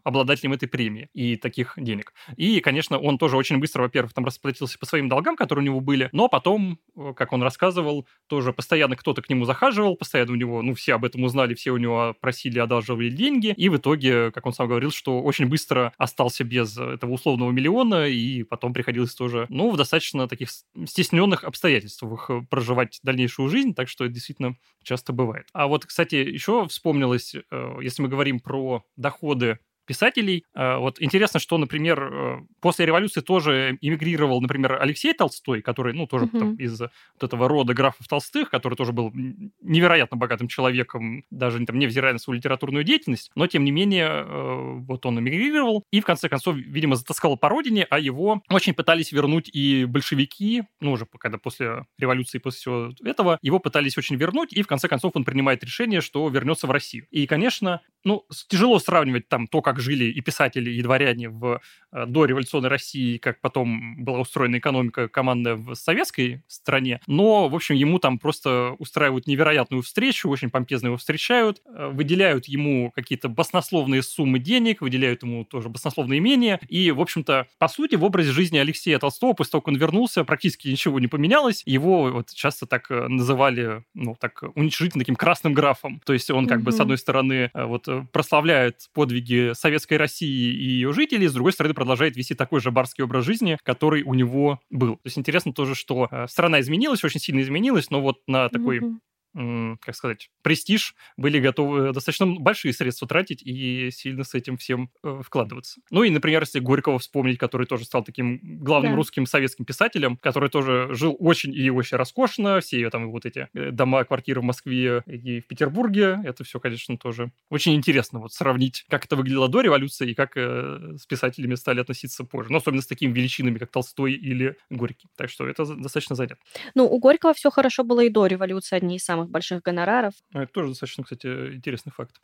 [0.04, 2.12] обладателем этой премии и таких денег.
[2.36, 5.80] И, конечно, он тоже очень быстро, во-первых, там расплатился по своим долгам, которые у него
[5.80, 10.36] были, но потом, э, как он рассказывал, тоже постоянно кто-то к нему захаживал, постоянно у
[10.36, 14.30] него, ну, все об этом узнали, все у него просили, одалживали деньги, и в итоге,
[14.30, 19.14] как он сам говорил, что очень быстро остался без этого условного миллиона, и потом приходилось
[19.14, 20.50] тоже, ну, в достаточно таких
[20.86, 25.48] стесненных обстоятельствах э, проживать дальнейшую жизнь, так что это действительно часто бывает.
[25.52, 30.44] А вот, кстати, еще вспомнилось, э, если мы говорим про доходы писателей.
[30.54, 36.06] Э, вот интересно, что, например, э, после революции тоже эмигрировал, например, Алексей Толстой, который, ну,
[36.06, 36.38] тоже mm-hmm.
[36.38, 36.90] там, из вот
[37.22, 39.12] этого рода графов Толстых, который тоже был
[39.60, 44.78] невероятно богатым человеком, даже там, невзирая на свою литературную деятельность, но, тем не менее, э,
[44.80, 49.12] вот он эмигрировал и, в конце концов, видимо, затаскал по родине, а его очень пытались
[49.12, 54.52] вернуть и большевики, ну, уже когда после революции, после всего этого, его пытались очень вернуть,
[54.52, 57.06] и, в конце концов, он принимает решение, что вернется в Россию.
[57.10, 61.60] И, конечно, ну, тяжело сравнивать там то, как жили и писатели, и дворяне в
[61.92, 67.00] э, дореволюционной России, как потом была устроена экономика командная в советской стране.
[67.06, 72.46] Но, в общем, ему там просто устраивают невероятную встречу, очень помпезно его встречают, э, выделяют
[72.46, 76.60] ему какие-то баснословные суммы денег, выделяют ему тоже баснословные имения.
[76.68, 80.24] И, в общем-то, по сути, в образе жизни Алексея Толстого, после того, как он вернулся,
[80.24, 81.62] практически ничего не поменялось.
[81.66, 86.00] Его вот часто так э, называли, ну, так уничижительно таким красным графом.
[86.04, 86.62] То есть он как mm-hmm.
[86.62, 91.74] бы, с одной стороны, вот прославляет подвиги советской России и ее жителей, с другой стороны,
[91.74, 94.96] продолжает вести такой же барский образ жизни, который у него был.
[94.96, 98.80] То есть интересно тоже, что э, страна изменилась, очень сильно изменилась, но вот на такой
[98.80, 98.98] mm-hmm
[99.34, 105.20] как сказать, престиж, были готовы достаточно большие средства тратить и сильно с этим всем э,
[105.24, 105.80] вкладываться.
[105.90, 108.96] Ну и, например, если Горького вспомнить, который тоже стал таким главным да.
[108.96, 113.70] русским советским писателем, который тоже жил очень и очень роскошно, все там вот эти э,
[113.70, 118.84] дома, квартиры в Москве и в Петербурге, это все, конечно, тоже очень интересно вот сравнить,
[118.88, 122.82] как это выглядело до революции и как э, с писателями стали относиться позже, но особенно
[122.82, 125.08] с такими величинами, как Толстой или Горький.
[125.16, 126.44] Так что это достаточно занятно.
[126.74, 130.14] Ну, у Горького все хорошо было и до революции, одни из самых самых больших гонораров.
[130.32, 132.16] Это тоже достаточно, кстати, интересный факт.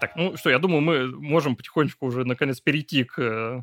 [0.00, 3.62] Так, ну что, я думаю, мы можем потихонечку уже наконец перейти к э,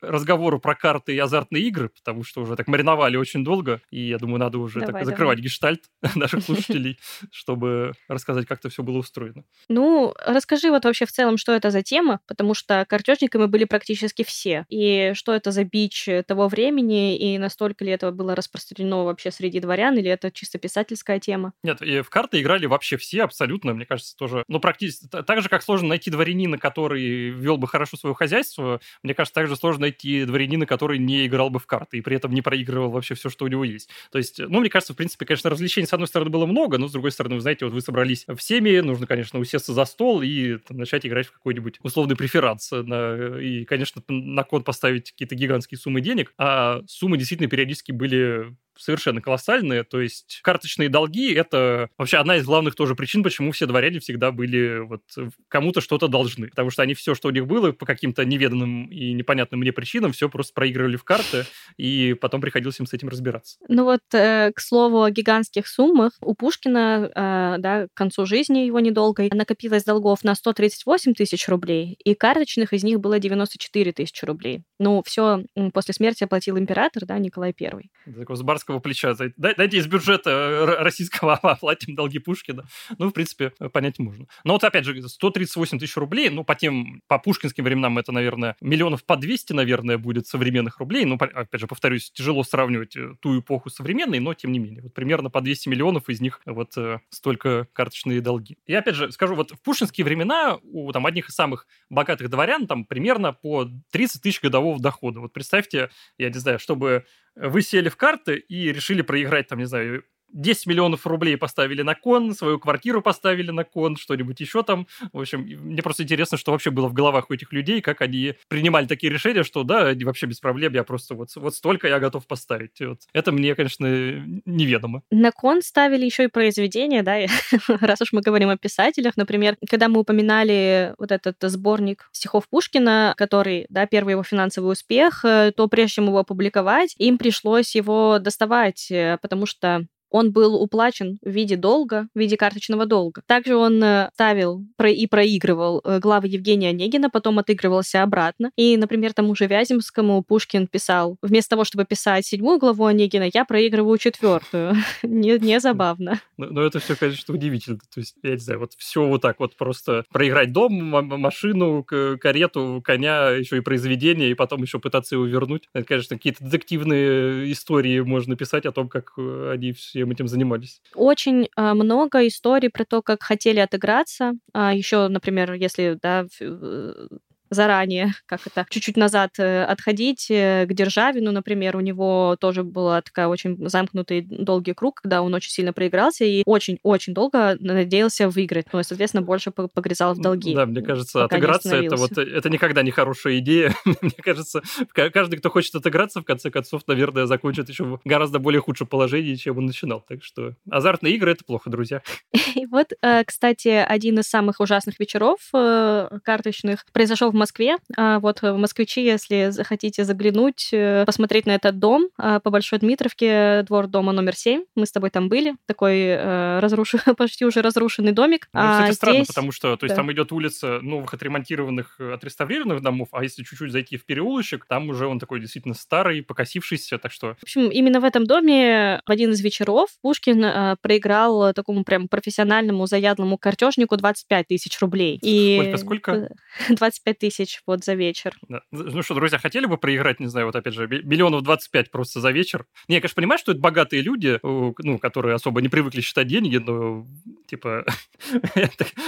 [0.00, 4.18] разговору про карты и азартные игры, потому что уже так мариновали очень долго, и я
[4.18, 5.44] думаю, надо уже давай, так закрывать давай.
[5.44, 6.98] гештальт наших слушателей,
[7.30, 9.44] чтобы рассказать, как это все было устроено.
[9.68, 14.24] Ну, расскажи вот вообще в целом, что это за тема, потому что картежниками были практически
[14.24, 19.30] все, и что это за бич того времени, и настолько ли это было распространено вообще
[19.30, 21.52] среди дворян, или это чисто писательская тема?
[21.62, 25.48] Нет, и в карты играли вообще все абсолютно, мне кажется, тоже, ну, практически, так же,
[25.48, 28.80] как сложно найти дворянина, который вел бы хорошо свое хозяйство,
[29.10, 32.32] мне кажется, также сложно найти дворянина, который не играл бы в карты и при этом
[32.32, 33.90] не проигрывал вообще все, что у него есть.
[34.12, 36.86] То есть, ну, мне кажется, в принципе, конечно, развлечений, с одной стороны, было много, но,
[36.86, 40.58] с другой стороны, вы знаете, вот вы собрались всеми, нужно, конечно, усесться за стол и
[40.58, 42.70] там, начать играть в какой-нибудь условный преферанс.
[42.70, 48.54] На, и, конечно, на кон поставить какие-то гигантские суммы денег, а суммы действительно периодически были
[48.76, 49.84] совершенно колоссальные.
[49.84, 54.32] То есть карточные долги— это вообще одна из главных тоже причин, почему все дворяне всегда
[54.32, 55.02] были вот
[55.48, 56.48] кому-то что-то должны.
[56.48, 60.12] Потому что они все, что у них было, по каким-то неведанным и непонятным мне причинам,
[60.12, 61.44] все просто проигрывали в карты,
[61.76, 63.58] и потом приходилось им с этим разбираться.
[63.68, 68.60] Ну вот, э, к слову о гигантских суммах, у Пушкина, э, да, к концу жизни
[68.60, 74.24] его недолгой, накопилось долгов на 138 тысяч рублей, и карточных из них было 94 тысячи
[74.24, 74.62] рублей.
[74.78, 77.90] Ну, все после смерти оплатил император, да, Николай Первый.
[78.04, 79.14] Такого с барского плеча.
[79.36, 82.66] Дайте из бюджета э, российского оплатим долги Пушкина.
[82.98, 84.26] Ну, в принципе, понять можно.
[84.44, 88.56] Но вот, опять же, 138 тысяч рублей, ну, по тем, по пушкинским временам это, наверное,
[88.60, 91.04] миллионов по 200, наверное, будет современных рублей.
[91.04, 94.94] Ну, опять же, повторюсь, тяжело сравнивать э, ту эпоху современной, но, тем не менее, вот
[94.94, 98.58] примерно по 200 миллионов из них вот э, столько карточные долги.
[98.66, 102.66] И, опять же, скажу, вот в пушкинские времена у там одних из самых богатых дворян
[102.66, 105.20] там примерно по 30 тысяч годового дохода.
[105.20, 107.06] Вот представьте, я не знаю, чтобы
[107.36, 111.94] вы сели в карты и решили проиграть, там, не знаю, 10 миллионов рублей поставили на
[111.94, 114.86] кон, свою квартиру поставили на кон, что-нибудь еще там.
[115.12, 118.34] В общем, мне просто интересно, что вообще было в головах у этих людей, как они
[118.48, 122.26] принимали такие решения, что да, вообще без проблем, я просто вот, вот столько я готов
[122.26, 122.80] поставить.
[122.80, 123.00] Вот.
[123.12, 125.02] Это мне, конечно, неведомо.
[125.10, 127.18] На кон ставили еще и произведения, да,
[127.80, 133.14] раз уж мы говорим о писателях, например, когда мы упоминали вот этот сборник стихов Пушкина,
[133.16, 138.18] который, да, первый его финансовый успех, э, то прежде чем его опубликовать, им пришлось его
[138.18, 143.22] доставать, э, потому что он был уплачен в виде долга, в виде карточного долга.
[143.26, 148.50] Также он э, ставил и проигрывал э, главы Евгения Онегина, потом отыгрывался обратно.
[148.56, 153.44] И, например, тому же Вяземскому Пушкин писал, вместо того, чтобы писать седьмую главу Онегина, я
[153.44, 154.74] проигрываю четвертую.
[155.02, 156.20] не, забавно.
[156.36, 157.78] Но, но это все, конечно, удивительно.
[157.92, 162.82] То есть, я не знаю, вот все вот так вот просто проиграть дом, машину, карету,
[162.84, 165.68] коня, еще и произведение, и потом еще пытаться его вернуть.
[165.74, 170.28] Это, конечно, какие-то детективные истории можно писать о том, как э, они все всем этим
[170.28, 170.80] занимались?
[170.94, 174.32] Очень э, много историй про то, как хотели отыграться.
[174.52, 177.06] А еще, например, если да, э,
[177.50, 183.02] заранее, как это, чуть-чуть назад э, отходить э, к Державину, например, у него тоже была
[183.02, 188.66] такая очень замкнутый долгий круг, когда он очень сильно проигрался и очень-очень долго надеялся выиграть,
[188.72, 190.54] ну и, соответственно, больше погрязал в долги.
[190.54, 193.74] Да, мне кажется, отыграться это вот это никогда не хорошая идея.
[194.00, 198.60] мне кажется, каждый, кто хочет отыграться, в конце концов, наверное, закончит еще в гораздо более
[198.60, 200.04] худшем положении, чем он начинал.
[200.08, 202.02] Так что азартные игры это плохо, друзья.
[202.54, 207.76] и вот, э, кстати, один из самых ужасных вечеров карточных произошел в Москве.
[207.96, 212.78] А вот э, москвичи, если захотите заглянуть, э, посмотреть на этот дом а, по Большой
[212.80, 214.64] Дмитровке, двор дома номер 7.
[214.76, 215.54] Мы с тобой там были.
[215.66, 216.94] Такой э, разруш...
[217.16, 218.48] почти уже разрушенный домик.
[218.52, 219.28] Ну, кстати, а странно, здесь...
[219.28, 220.02] потому что то есть, да.
[220.02, 225.06] там идет улица новых отремонтированных, отреставрированных домов, а если чуть-чуть зайти в переулочек, там уже
[225.06, 227.36] он такой действительно старый, покосившийся, так что...
[227.38, 232.86] В общем, именно в этом доме в один из вечеров Пушкин проиграл такому прям профессиональному
[232.86, 235.18] заядлому картежнику 25 тысяч рублей.
[235.22, 235.74] И...
[235.76, 235.78] Сколько?
[235.78, 236.34] Сколько?
[236.68, 238.36] 25 тысяч тысяч вот за вечер.
[238.48, 238.60] Да.
[238.70, 242.30] Ну что, друзья, хотели бы проиграть, не знаю, вот опять же, миллионов 25 просто за
[242.30, 242.66] вечер?
[242.88, 246.56] Не, я, конечно, понимаю, что это богатые люди, ну, которые особо не привыкли считать деньги,
[246.56, 247.06] но,
[247.50, 247.84] типа,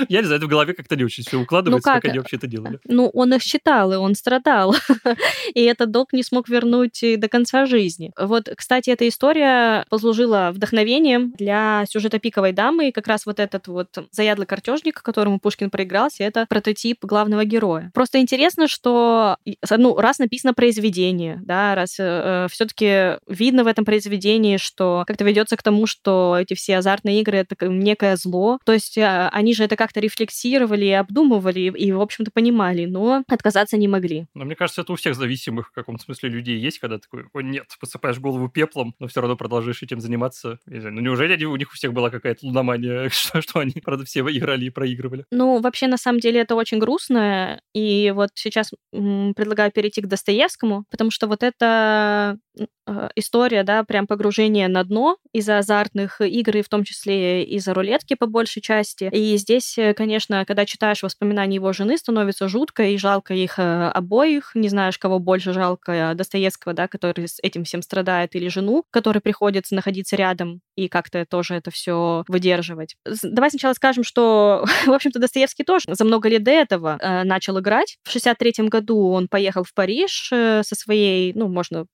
[0.09, 2.03] я не знаю, это в голове как-то не очень все укладывается, ну как?
[2.03, 2.81] как они вообще это делали.
[2.85, 4.75] Ну, он их считал, и он страдал.
[5.55, 8.13] и этот долг не смог вернуть до конца жизни.
[8.19, 13.69] Вот, кстати, эта история послужила вдохновением для сюжета «Пиковой дамы», и как раз вот этот
[13.69, 17.91] вот заядлый картежник, которому Пушкин проигрался, это прототип главного героя.
[17.95, 19.37] Просто интересно, что
[19.71, 25.25] ну, раз написано произведение, да, раз э, э все-таки видно в этом произведении, что как-то
[25.25, 28.59] ведется к тому, что эти все азартные игры это некое зло, зло.
[28.65, 33.23] То есть а, они же это как-то рефлексировали и обдумывали, и, в общем-то, понимали, но
[33.29, 34.27] отказаться не могли.
[34.35, 37.41] Но мне кажется, это у всех зависимых в каком-то смысле людей есть, когда такой, о
[37.41, 40.59] нет, посыпаешь голову пеплом, но все равно продолжаешь этим заниматься.
[40.67, 44.67] Ну неужели у них у всех была какая-то луномания, что, что они, правда, все играли
[44.67, 45.25] и проигрывали?
[45.31, 50.85] Ну, вообще, на самом деле, это очень грустно, и вот сейчас предлагаю перейти к Достоевскому,
[50.91, 52.39] потому что вот это
[52.85, 57.75] а, история, да, прям погружение на дно из-за азартных игр, и в том числе из-за
[57.75, 59.11] рулетки по большей части.
[59.13, 63.89] И здесь, э, конечно, когда читаешь воспоминания его жены, становится жутко и жалко их э,
[63.89, 64.53] обоих.
[64.55, 69.19] Не знаешь, кого больше жалко, Достоевского, да, который с этим всем страдает, или жену, которой
[69.19, 72.95] приходится находиться рядом и как-то тоже это все выдерживать.
[73.25, 77.59] Давай сначала скажем, что, в общем-то, Достоевский тоже за много лет до этого э, начал
[77.59, 77.99] играть.
[78.05, 81.87] В 63 году он поехал в Париж э, со своей, ну, можно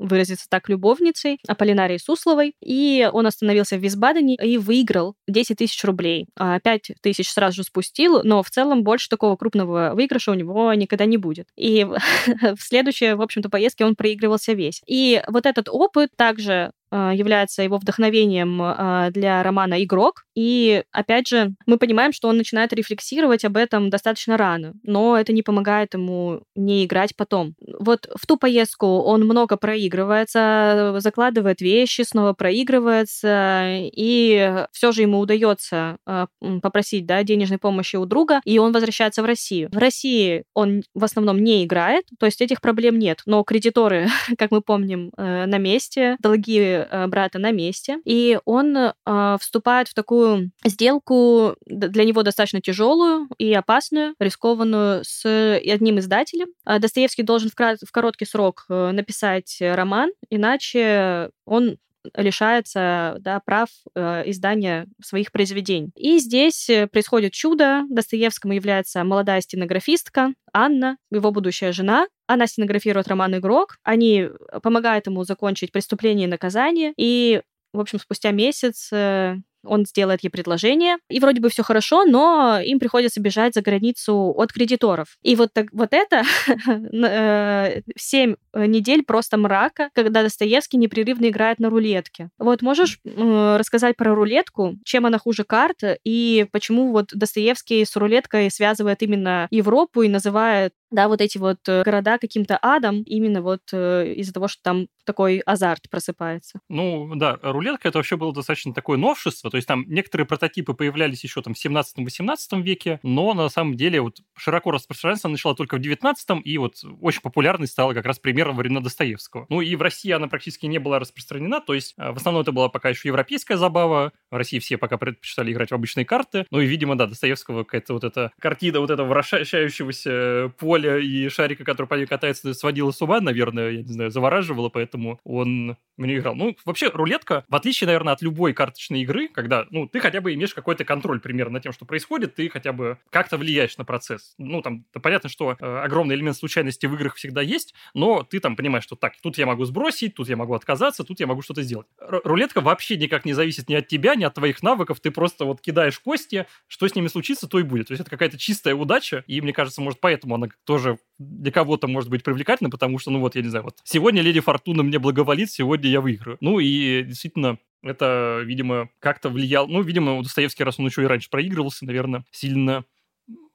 [0.00, 2.54] выразиться так, любовницей Аполлинарией Сусловой.
[2.60, 6.26] И он остановился в Висбадене и выиграл 10 тысяч рублей.
[6.36, 10.72] 5 а тысяч сразу же спустил, но в целом больше такого крупного выигрыша у него
[10.74, 11.48] никогда не будет.
[11.56, 11.84] И
[12.26, 14.82] в следующей, в общем-то, поездке он проигрывался весь.
[14.86, 20.24] И вот этот опыт также является его вдохновением а, для романа «Игрок».
[20.34, 25.32] И, опять же, мы понимаем, что он начинает рефлексировать об этом достаточно рано, но это
[25.32, 27.54] не помогает ему не играть потом.
[27.78, 35.18] Вот в ту поездку он много проигрывается, закладывает вещи, снова проигрывается, и все же ему
[35.18, 36.26] удается а,
[36.62, 39.68] попросить да, денежной помощи у друга, и он возвращается в Россию.
[39.72, 44.50] В России он в основном не играет, то есть этих проблем нет, но кредиторы, как
[44.50, 48.92] мы помним, э, на месте, долги Э, брата на месте, и он э,
[49.40, 56.48] вступает в такую сделку для него достаточно тяжелую и опасную, рискованную с одним издателем.
[56.64, 61.76] А Достоевский должен в, в короткий срок э, написать роман, иначе он
[62.14, 65.90] лишается да, прав э, издания своих произведений.
[65.96, 67.84] И здесь происходит чудо.
[67.88, 73.78] Достоевскому является молодая стенографистка Анна, его будущая жена, она стенографирует роман «Игрок».
[73.82, 74.28] Они
[74.62, 76.92] помогают ему закончить преступление и наказание.
[76.96, 77.42] И,
[77.72, 79.34] в общем, спустя месяц э,
[79.64, 84.32] он сделает ей предложение, и вроде бы все хорошо, но им приходится бежать за границу
[84.36, 85.16] от кредиторов.
[85.22, 86.22] И вот, так, вот это
[86.66, 92.30] э, семь недель просто мрака, когда Достоевский непрерывно играет на рулетке.
[92.38, 98.50] Вот можешь рассказать про рулетку, чем она хуже карты, и почему вот Достоевский с рулеткой
[98.50, 103.60] связывает именно Европу и называет да, вот эти вот э, города каким-то адом, именно вот
[103.72, 106.60] э, из-за того, что там такой азарт просыпается.
[106.68, 111.22] Ну, да, рулетка это вообще было достаточно такое новшество, то есть там некоторые прототипы появлялись
[111.24, 115.80] еще там в 17-18 веке, но на самом деле вот широко распространяться начала только в
[115.80, 119.46] 19 и вот очень популярной стала как раз примером времена Достоевского.
[119.48, 122.52] Ну и в России она практически не была распространена, то есть э, в основном это
[122.52, 126.60] была пока еще европейская забава, в России все пока предпочитали играть в обычные карты, ну
[126.60, 131.86] и, видимо, да, Достоевского какая-то вот эта картина вот этого вращающегося поля и шарика, который
[131.86, 136.34] по ней катается, сводила с ума, наверное, я не знаю, завораживала, поэтому он мне играл.
[136.34, 140.34] Ну, вообще, рулетка, в отличие, наверное, от любой карточной игры, когда, ну, ты хотя бы
[140.34, 144.34] имеешь какой-то контроль примерно над тем, что происходит, ты хотя бы как-то влияешь на процесс.
[144.38, 148.56] Ну, там, понятно, что э, огромный элемент случайности в играх всегда есть, но ты там
[148.56, 151.62] понимаешь, что так, тут я могу сбросить, тут я могу отказаться, тут я могу что-то
[151.62, 151.86] сделать.
[152.00, 155.44] Р- рулетка вообще никак не зависит ни от тебя, ни от твоих навыков, ты просто
[155.44, 157.88] вот кидаешь кости, что с ними случится, то и будет.
[157.88, 161.86] То есть это какая-то чистая удача, и мне кажется, может, поэтому она тоже для кого-то
[161.86, 164.98] может быть привлекательна, потому что, ну вот, я не знаю, вот сегодня Леди Фортуна мне
[164.98, 166.38] благоволит, сегодня я выиграю.
[166.40, 169.66] Ну и действительно, это, видимо, как-то влияло.
[169.66, 172.84] Ну, видимо, у Достоевский, раз он еще и раньше проигрывался, наверное, сильно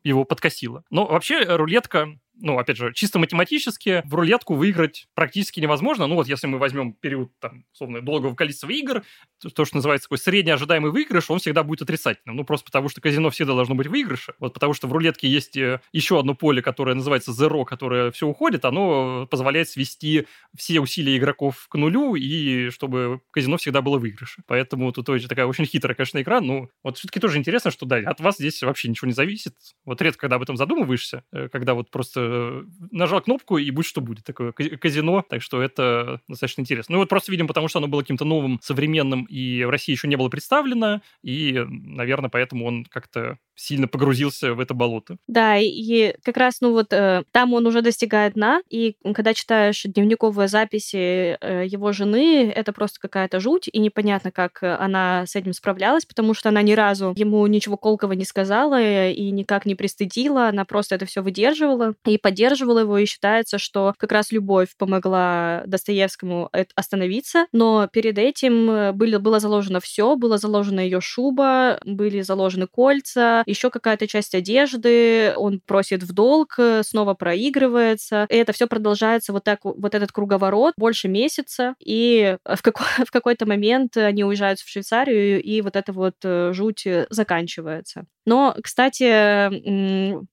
[0.03, 0.83] его подкосило.
[0.89, 6.07] Но вообще рулетка ну, опять же, чисто математически в рулетку выиграть практически невозможно.
[6.07, 9.03] Ну, вот если мы возьмем период, там, условно, долгого количества игр,
[9.41, 12.35] то, то, что называется такой средний ожидаемый выигрыш, он всегда будет отрицательным.
[12.35, 14.33] Ну, просто потому что казино всегда должно быть выигрыше.
[14.39, 18.27] Вот потому что в рулетке есть э, еще одно поле, которое называется zero, которое все
[18.27, 24.43] уходит, оно позволяет свести все усилия игроков к нулю, и чтобы казино всегда было выигрыше.
[24.47, 26.41] Поэтому тут очень такая очень хитрая, конечно, игра.
[26.41, 29.55] Ну, вот все-таки тоже интересно, что, да, от вас здесь вообще ничего не зависит.
[29.85, 33.85] Вот редко, когда об этом задумываешься, э, когда вот просто Э, нажал кнопку, и будь
[33.85, 34.23] что будет.
[34.25, 36.93] Такое казино, так что это достаточно интересно.
[36.93, 40.07] Ну вот просто, видимо, потому что оно было каким-то новым, современным, и в России еще
[40.07, 45.17] не было представлено, и, наверное, поэтому он как-то сильно погрузился в это болото.
[45.27, 49.83] Да, и как раз, ну вот, э, там он уже достигает дна, и когда читаешь
[49.83, 55.53] дневниковые записи э, его жены, это просто какая-то жуть, и непонятно, как она с этим
[55.53, 60.49] справлялась, потому что она ни разу ему ничего колкого не сказала и никак не пристыдила,
[60.49, 65.63] она просто это все выдерживала и поддерживала его, и считается, что как раз любовь помогла
[65.65, 72.67] Достоевскому остановиться, но перед этим были, было заложено все, было заложена ее шуба, были заложены
[72.67, 79.33] кольца, еще какая-то часть одежды, он просит в долг, снова проигрывается, и это все продолжается
[79.33, 84.59] вот так, вот этот круговорот больше месяца, и в, какой, в какой-то момент они уезжают
[84.59, 88.05] в Швейцарию, и вот эта вот э, жуть заканчивается.
[88.25, 89.03] Но, кстати,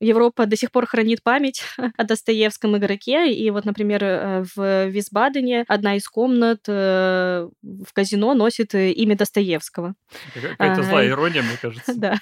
[0.02, 1.62] Европа до сих пор хранит память
[1.96, 3.32] о Достоевском игроке.
[3.32, 9.16] И вот, например, э, в Висбадене одна из комнат э, в казино носит э, имя
[9.16, 9.94] Достоевского.
[10.34, 11.92] Какая-то злая ирония, мне кажется.
[12.02, 12.16] Да,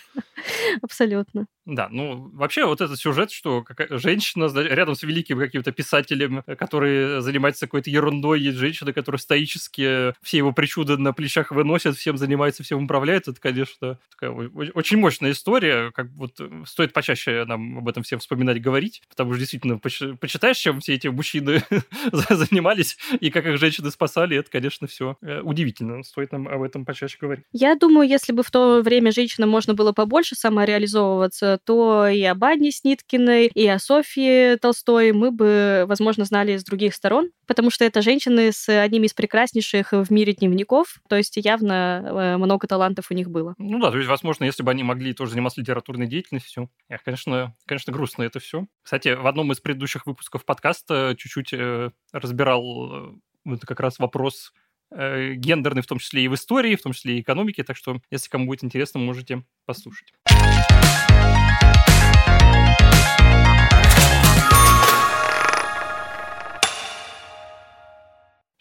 [0.83, 1.47] абсолютно.
[1.67, 7.67] Да, ну вообще вот этот сюжет, что женщина рядом с великим каким-то писателем, который занимается
[7.67, 12.85] какой-то ерундой, есть женщина, которая стоически все его причуды на плечах выносит, всем занимается, всем
[12.85, 18.19] управляет, это, конечно, такая очень мощная история, как вот стоит почаще нам об этом всем
[18.19, 21.63] вспоминать, говорить, потому что действительно почитаешь, чем все эти мужчины
[22.31, 26.85] занимались и как их женщины спасали, это, конечно, все э, удивительно, стоит нам об этом
[26.85, 27.45] почаще говорить.
[27.53, 30.35] Я думаю, если бы в то время женщинам можно было побольше
[30.71, 36.65] самореализовываться, то и об Анне Сниткиной, и о Софье Толстой мы бы, возможно, знали с
[36.65, 41.37] других сторон, потому что это женщины с одними из прекраснейших в мире дневников, то есть
[41.37, 43.55] явно э, много талантов у них было.
[43.59, 46.71] Ну да, то есть, возможно, если бы они могли тоже заниматься литературной деятельностью,
[47.05, 48.67] конечно, конечно, грустно это все.
[48.83, 54.53] Кстати, в одном из предыдущих выпусков подкаста чуть-чуть э, разбирал это как раз вопрос
[54.93, 58.29] гендерный, в том числе и в истории, в том числе и экономике, так что, если
[58.29, 60.13] кому будет интересно, можете послушать.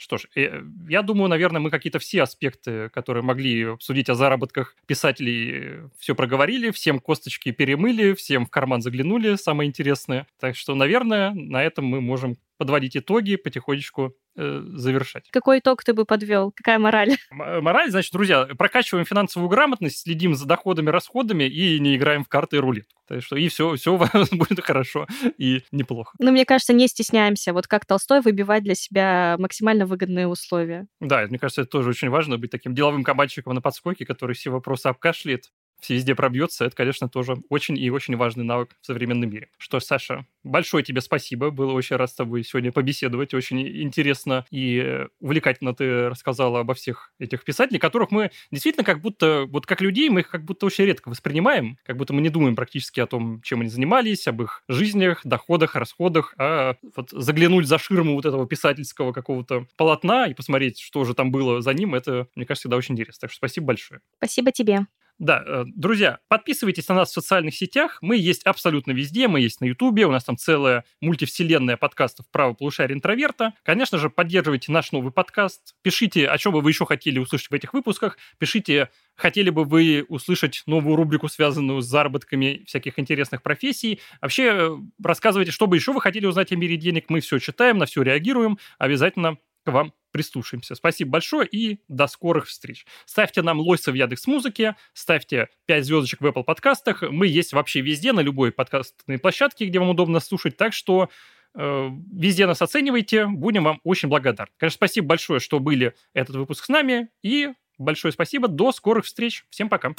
[0.10, 4.76] Что ж, э, я думаю, наверное, мы какие-то все аспекты, которые могли обсудить о заработках
[4.88, 10.26] писателей, э, все проговорили, всем косточки перемыли, всем в карман заглянули, самое интересное.
[10.40, 15.30] Так что, наверное, на этом мы можем подводить итоги, потихонечку э, завершать.
[15.32, 16.52] Какой итог ты бы подвел?
[16.56, 17.18] Какая мораль?
[17.32, 22.30] М- мораль, значит, друзья, прокачиваем финансовую грамотность, следим за доходами, расходами и не играем в
[22.30, 23.00] карты и рулетку.
[23.08, 23.98] Так что и все, все
[24.32, 26.14] будет хорошо и неплохо.
[26.20, 30.88] Ну, мне кажется, не стесняемся, вот как Толстой, выбивать для себя максимально выгодные условия.
[31.00, 34.50] Да, мне кажется, это тоже очень важно, быть таким деловым кабачиком на подскоке, который все
[34.52, 35.46] вопросы обкашляет,
[35.88, 39.50] везде пробьется, это, конечно, тоже очень и очень важный навык в современном мире.
[39.58, 41.50] Что ж, Саша, большое тебе спасибо.
[41.50, 43.34] Было очень рад с тобой сегодня побеседовать.
[43.34, 49.46] Очень интересно и увлекательно ты рассказала обо всех этих писателей, которых мы действительно как будто,
[49.48, 52.56] вот как людей, мы их как будто очень редко воспринимаем, как будто мы не думаем
[52.56, 57.78] практически о том, чем они занимались, об их жизнях, доходах, расходах, а вот заглянуть за
[57.78, 62.28] ширму вот этого писательского какого-то полотна и посмотреть, что же там было за ним, это,
[62.36, 63.22] мне кажется, всегда очень интересно.
[63.22, 64.02] Так что спасибо большое.
[64.18, 64.88] Спасибо тебе.
[65.20, 67.98] Да, э, друзья, подписывайтесь на нас в социальных сетях.
[68.02, 69.28] Мы есть абсолютно везде.
[69.28, 70.06] Мы есть на Ютубе.
[70.06, 73.54] У нас там целая мультивселенная подкастов «Право полушария интроверта».
[73.64, 75.76] Конечно же, поддерживайте наш новый подкаст.
[75.82, 78.18] Пишите, о чем бы вы еще хотели услышать в этих выпусках.
[78.38, 84.00] Пишите, хотели бы вы услышать новую рубрику, связанную с заработками всяких интересных профессий.
[84.22, 87.10] Вообще, э, рассказывайте, что бы еще вы хотели узнать о мире денег.
[87.10, 88.58] Мы все читаем, на все реагируем.
[88.78, 90.76] Обязательно к вам прислушаемся.
[90.76, 92.86] Спасибо большое и до скорых встреч.
[93.06, 97.04] Ставьте нам лойса в Яндекс Музыке, ставьте 5 звездочек в Apple подкастах.
[97.04, 100.58] Мы есть вообще везде, на любой подкастной площадке, где вам удобно слушать.
[100.58, 101.10] Так что
[101.56, 104.52] э, везде нас оценивайте, будем вам очень благодарны.
[104.58, 109.46] Конечно, спасибо большое, что были этот выпуск с нами, и большое спасибо, до скорых встреч.
[109.50, 109.94] Всем пока.